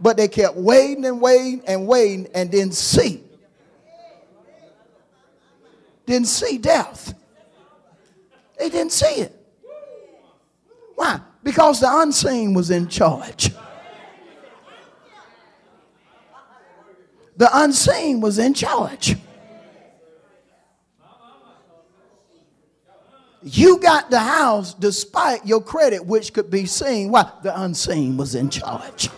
But 0.00 0.16
they 0.16 0.28
kept 0.28 0.56
waiting 0.56 1.04
and 1.04 1.20
waiting 1.20 1.62
and 1.66 1.86
waiting 1.86 2.26
and 2.34 2.50
didn't 2.50 2.74
see. 2.74 3.22
Didn't 6.10 6.26
see 6.26 6.58
death. 6.58 7.14
They 8.58 8.68
didn't 8.68 8.90
see 8.90 9.20
it. 9.20 9.46
Why? 10.96 11.20
Because 11.44 11.78
the 11.78 11.86
unseen 11.88 12.52
was 12.52 12.72
in 12.72 12.88
charge. 12.88 13.52
The 17.36 17.48
unseen 17.52 18.20
was 18.20 18.40
in 18.40 18.54
charge. 18.54 19.14
You 23.44 23.78
got 23.78 24.10
the 24.10 24.18
house 24.18 24.74
despite 24.74 25.46
your 25.46 25.62
credit, 25.62 26.04
which 26.04 26.32
could 26.32 26.50
be 26.50 26.66
seen. 26.66 27.12
Why? 27.12 27.30
The 27.44 27.62
unseen 27.62 28.16
was 28.16 28.34
in 28.34 28.50
charge. 28.50 29.08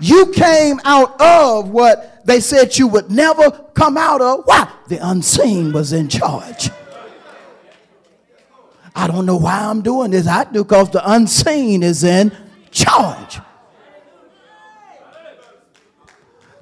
You 0.00 0.32
came 0.32 0.80
out 0.84 1.20
of 1.20 1.70
what 1.70 2.24
they 2.24 2.40
said 2.40 2.76
you 2.76 2.86
would 2.88 3.10
never 3.10 3.50
come 3.74 3.96
out 3.96 4.20
of. 4.20 4.44
Why? 4.44 4.70
The 4.88 4.98
unseen 4.98 5.72
was 5.72 5.92
in 5.92 6.08
charge. 6.08 6.70
I 8.94 9.06
don't 9.06 9.26
know 9.26 9.36
why 9.36 9.60
I'm 9.60 9.82
doing 9.82 10.10
this. 10.10 10.26
I 10.26 10.44
do 10.44 10.64
because 10.64 10.90
the 10.90 11.10
unseen 11.10 11.82
is 11.82 12.04
in 12.04 12.36
charge. 12.70 13.40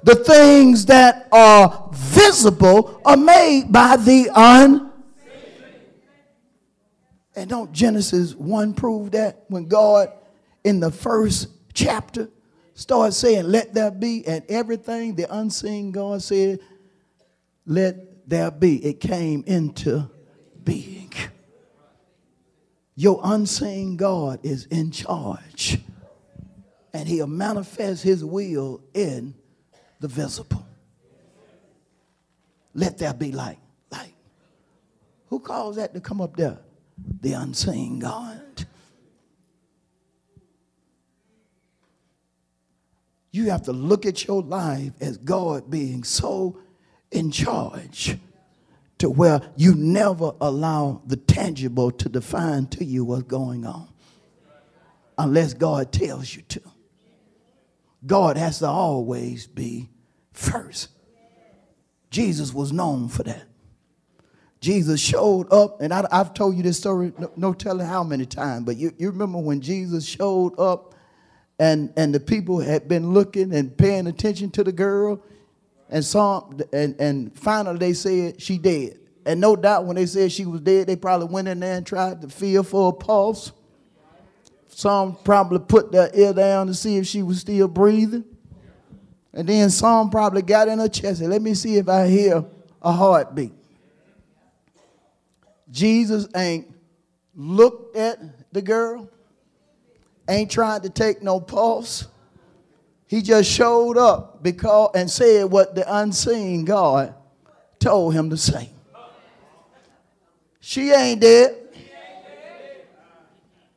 The 0.03 0.15
things 0.15 0.85
that 0.85 1.27
are 1.31 1.89
visible 1.93 3.01
are 3.03 3.17
made 3.17 3.71
by 3.71 3.97
the 3.97 4.29
unseen. 4.33 4.91
And 7.35 7.49
don't 7.49 7.71
Genesis 7.71 8.33
1 8.33 8.73
prove 8.73 9.11
that 9.11 9.43
when 9.47 9.67
God 9.67 10.11
in 10.63 10.79
the 10.79 10.91
first 10.91 11.49
chapter 11.73 12.29
started 12.77 13.11
saying, 13.13 13.45
Let 13.45 13.73
there 13.73 13.91
be, 13.91 14.25
and 14.25 14.43
everything 14.47 15.15
the 15.15 15.33
unseen 15.35 15.91
God 15.91 16.21
said, 16.21 16.59
Let 17.65 18.29
there 18.29 18.51
be, 18.51 18.77
it 18.85 19.01
came 19.01 19.43
into 19.45 20.09
being. 20.63 21.11
Your 22.95 23.19
unseen 23.23 23.97
God 23.97 24.39
is 24.43 24.65
in 24.67 24.91
charge, 24.91 25.79
and 26.93 27.07
He'll 27.07 27.27
manifest 27.27 28.03
His 28.03 28.23
will 28.23 28.81
in 28.93 29.33
the 29.99 30.07
visible. 30.07 30.65
Let 32.73 32.99
there 32.99 33.13
be 33.13 33.31
light. 33.31 33.59
Light. 33.91 34.13
Who 35.27 35.39
calls 35.39 35.77
that 35.77 35.93
to 35.95 35.99
come 35.99 36.21
up 36.21 36.35
there? 36.37 36.59
The 37.21 37.33
unseen 37.33 37.99
God. 37.99 38.46
You 43.37 43.51
have 43.51 43.61
to 43.63 43.71
look 43.71 44.07
at 44.07 44.25
your 44.25 44.41
life 44.41 44.93
as 44.99 45.17
God 45.17 45.69
being 45.69 46.03
so 46.03 46.59
in 47.11 47.29
charge 47.29 48.17
to 48.97 49.11
where 49.11 49.41
you 49.55 49.75
never 49.75 50.31
allow 50.41 51.03
the 51.05 51.17
tangible 51.17 51.91
to 51.91 52.09
define 52.09 52.65
to 52.65 52.83
you 52.83 53.05
what's 53.05 53.21
going 53.21 53.63
on 53.63 53.89
unless 55.19 55.53
God 55.53 55.91
tells 55.91 56.35
you 56.35 56.41
to. 56.49 56.61
God 58.07 58.37
has 58.37 58.57
to 58.57 58.67
always 58.67 59.45
be 59.45 59.87
first. 60.33 60.89
Jesus 62.09 62.51
was 62.51 62.73
known 62.73 63.07
for 63.07 63.21
that. 63.21 63.43
Jesus 64.61 64.99
showed 64.99 65.53
up, 65.53 65.79
and 65.79 65.93
I, 65.93 66.07
have 66.11 66.33
told 66.33 66.57
you 66.57 66.63
this 66.63 66.79
story, 66.79 67.13
no, 67.19 67.31
no, 67.35 67.53
telling 67.53 67.85
how 67.85 68.03
many 68.03 68.25
times, 68.25 68.65
but 68.65 68.77
you, 68.77 68.95
you 68.97 69.11
remember 69.11 69.37
when 69.37 69.61
Jesus 69.61 70.07
showed 70.07 70.59
up 70.59 70.95
and, 71.59 71.91
and 71.97 72.13
the 72.13 72.19
people 72.19 72.59
had 72.59 72.87
been 72.87 73.11
looking 73.11 73.53
and 73.53 73.75
paying 73.77 74.07
attention 74.07 74.51
to 74.51 74.63
the 74.63 74.71
girl, 74.71 75.21
and 75.89 76.03
saw, 76.03 76.49
and, 76.73 76.99
and 76.99 77.37
finally 77.37 77.77
they 77.77 77.93
said 77.93 78.41
she 78.41 78.57
dead. 78.57 78.99
And 79.25 79.41
no 79.41 79.55
doubt 79.55 79.85
when 79.85 79.95
they 79.95 80.05
said 80.05 80.31
she 80.31 80.45
was 80.45 80.61
dead, 80.61 80.87
they 80.87 80.95
probably 80.95 81.27
went 81.27 81.47
in 81.47 81.59
there 81.59 81.75
and 81.75 81.85
tried 81.85 82.21
to 82.21 82.29
feel 82.29 82.63
for 82.63 82.89
a 82.89 82.93
pulse. 82.93 83.51
Some 84.69 85.17
probably 85.23 85.59
put 85.59 85.91
their 85.91 86.09
ear 86.13 86.33
down 86.33 86.67
to 86.67 86.73
see 86.73 86.97
if 86.97 87.07
she 87.07 87.23
was 87.23 87.39
still 87.41 87.67
breathing. 87.67 88.23
And 89.33 89.47
then 89.47 89.69
some 89.69 90.09
probably 90.09 90.41
got 90.41 90.67
in 90.67 90.79
her 90.79 90.87
chest 90.87 91.21
and 91.21 91.29
let 91.29 91.41
me 91.41 91.53
see 91.53 91.77
if 91.77 91.89
I 91.89 92.07
hear 92.07 92.45
a 92.81 92.91
heartbeat. 92.91 93.53
Jesus 95.69 96.27
ain't 96.35 96.73
looked 97.35 97.95
at 97.95 98.19
the 98.53 98.61
girl, 98.61 99.09
ain't 100.29 100.51
trying 100.51 100.81
to 100.81 100.89
take 100.89 101.21
no 101.21 101.39
pulse. 101.39 102.07
He 103.07 103.21
just 103.21 103.49
showed 103.49 103.97
up 103.97 104.43
because 104.43 104.91
and 104.95 105.09
said 105.09 105.45
what 105.45 105.75
the 105.75 105.85
unseen 105.95 106.65
God 106.65 107.15
told 107.79 108.13
him 108.13 108.29
to 108.29 108.37
say. 108.37 108.69
She 110.59 110.91
ain't 110.91 111.21
dead. 111.21 111.55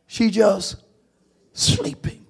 She 0.07 0.30
just 0.30 0.76
sleeping. 1.53 2.20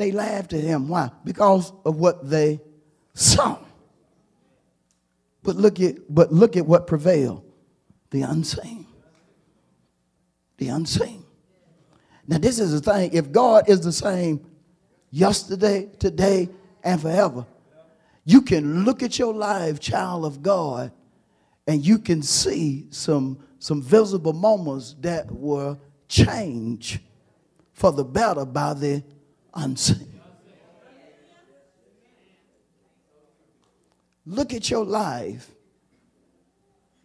They 0.00 0.12
laughed 0.12 0.54
at 0.54 0.64
him. 0.64 0.88
Why? 0.88 1.10
Because 1.24 1.74
of 1.84 1.96
what 1.96 2.30
they 2.30 2.58
saw. 3.12 3.58
But 5.42 5.56
look 5.56 5.80
at 5.80 6.12
but 6.12 6.32
look 6.32 6.56
at 6.56 6.66
what 6.66 6.86
prevailed. 6.86 7.44
The 8.10 8.22
unseen. 8.22 8.86
The 10.58 10.68
unseen. 10.68 11.24
Now, 12.26 12.38
this 12.38 12.58
is 12.58 12.72
the 12.72 12.80
thing. 12.80 13.12
If 13.12 13.32
God 13.32 13.68
is 13.68 13.80
the 13.80 13.92
same 13.92 14.44
yesterday, 15.10 15.88
today, 15.98 16.48
and 16.82 17.00
forever, 17.00 17.46
you 18.24 18.42
can 18.42 18.84
look 18.84 19.02
at 19.02 19.18
your 19.18 19.34
life, 19.34 19.80
child 19.80 20.24
of 20.24 20.42
God, 20.42 20.92
and 21.66 21.84
you 21.84 21.98
can 21.98 22.22
see 22.22 22.86
some, 22.90 23.38
some 23.58 23.82
visible 23.82 24.32
moments 24.32 24.94
that 25.00 25.30
were 25.30 25.76
changed 26.08 27.00
for 27.72 27.92
the 27.92 28.04
better 28.04 28.44
by 28.44 28.74
the 28.74 29.02
unseen. 29.54 30.09
Look 34.26 34.52
at 34.52 34.70
your 34.70 34.84
life 34.84 35.50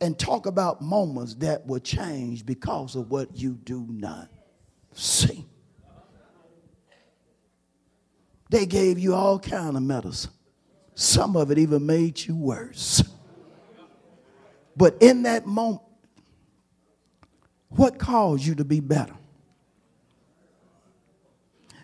and 0.02 0.18
talk 0.18 0.46
about 0.46 0.82
moments 0.82 1.36
that 1.36 1.66
were 1.66 1.80
changed 1.80 2.46
because 2.46 2.96
of 2.96 3.10
what 3.10 3.38
you 3.38 3.54
do 3.54 3.86
not 3.90 4.30
see. 4.94 5.46
They 8.50 8.66
gave 8.66 9.00
you 9.00 9.16
all 9.16 9.40
kind 9.40 9.76
of 9.76 9.84
medicine. 9.84 10.32
Some 10.94 11.36
of 11.36 11.52
it 11.52 11.58
even 11.58 11.86
made 11.86 12.26
you 12.26 12.36
worse. 12.36 13.04
But 14.78 14.98
in 15.02 15.24
that 15.24 15.46
moment, 15.46 15.82
what 17.70 17.98
caused 17.98 18.46
you 18.46 18.56
to 18.56 18.66
be 18.66 18.80
better? 18.80 19.16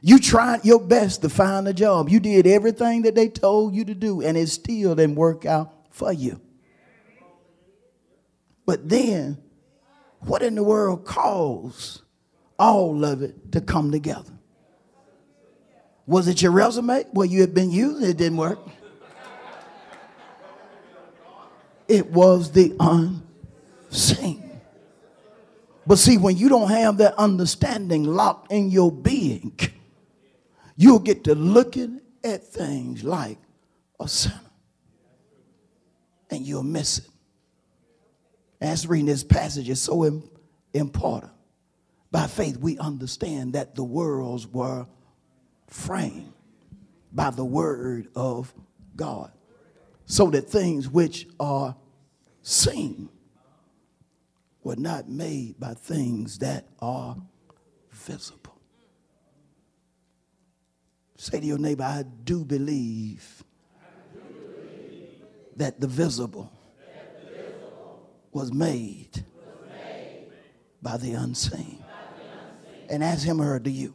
You 0.02 0.18
tried 0.18 0.66
your 0.66 0.80
best 0.80 1.22
to 1.22 1.30
find 1.30 1.68
a 1.68 1.74
job. 1.74 2.10
You 2.10 2.20
did 2.20 2.48
everything 2.48 3.04
that 3.04 3.14
they 3.14 3.30
told 3.30 3.76
you 3.76 3.86
to 3.86 3.94
do, 3.94 4.22
and 4.22 4.36
it 4.36 4.50
still 4.50 4.96
didn't 4.96 5.16
work 5.16 5.46
out 5.46 5.72
for 5.92 6.12
you. 6.12 6.42
But 8.66 8.90
then, 8.90 9.38
what 10.22 10.42
in 10.42 10.56
the 10.56 10.64
world 10.64 11.06
caused 11.06 12.02
all 12.58 13.06
of 13.06 13.22
it 13.22 13.52
to 13.52 13.62
come 13.62 13.92
together? 13.92 14.34
Was 16.08 16.28
it 16.28 16.42
your 16.42 16.52
resume? 16.52 17.06
Well, 17.14 17.26
you 17.26 17.42
had 17.42 17.54
been 17.54 17.70
using 17.70 18.10
it, 18.10 18.18
didn't 18.18 18.38
work. 18.38 18.60
It 21.88 22.10
was 22.10 22.52
the 22.52 22.76
unseen. 22.80 24.62
But 25.86 26.00
see, 26.00 26.18
when 26.18 26.38
you 26.38 26.50
don't 26.50 26.70
have 26.70 26.98
that 26.98 27.16
understanding 27.16 28.04
locked 28.04 28.52
in 28.52 28.72
your 28.72 28.92
being, 28.92 29.58
you'll 30.82 31.00
get 31.00 31.24
to 31.26 31.36
looking 31.36 32.02
at 32.24 32.44
things 32.44 33.04
like 33.04 33.38
a 34.00 34.08
sinner. 34.08 34.40
And 36.32 36.46
you'll 36.46 36.64
miss 36.64 37.00
it. 37.00 37.06
As 38.60 38.88
reading 38.88 39.06
this 39.06 39.24
passage 39.24 39.70
is 39.70 39.80
so 39.80 40.24
important. 40.74 41.32
By 42.10 42.26
faith, 42.26 42.58
we 42.58 42.80
understand 42.80 43.54
that 43.54 43.76
the 43.76 43.84
worlds 43.84 44.48
were 44.48 44.88
framed 45.68 46.34
by 47.12 47.30
the 47.30 47.46
word 47.46 48.08
of 48.16 48.54
God, 48.96 49.32
so 50.06 50.30
that 50.32 50.50
things 50.50 50.90
which 50.90 51.28
are 51.40 51.76
seen 52.42 53.10
were 54.64 54.76
not 54.76 55.10
made 55.10 55.60
by 55.60 55.74
things 55.74 56.40
that 56.40 56.66
are 56.80 57.18
visible. 57.92 58.41
Say 61.22 61.40
to 61.40 61.46
your 61.46 61.60
neighbor, 61.60 61.84
I 61.84 62.02
do 62.02 62.44
believe, 62.44 63.44
that 65.56 65.80
the 65.80 65.86
visible, 65.86 66.52
was, 68.32 68.52
made 68.52 69.24
by 70.82 70.98
the 70.98 71.14
unseen. 71.14 71.84
And 72.90 73.04
ask 73.04 73.24
him 73.24 73.40
or 73.40 73.46
her, 73.46 73.60
do 73.60 73.70
you? 73.70 73.94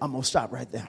I'm 0.00 0.10
going 0.10 0.22
to 0.22 0.28
stop 0.28 0.50
right 0.50 0.68
there. 0.72 0.88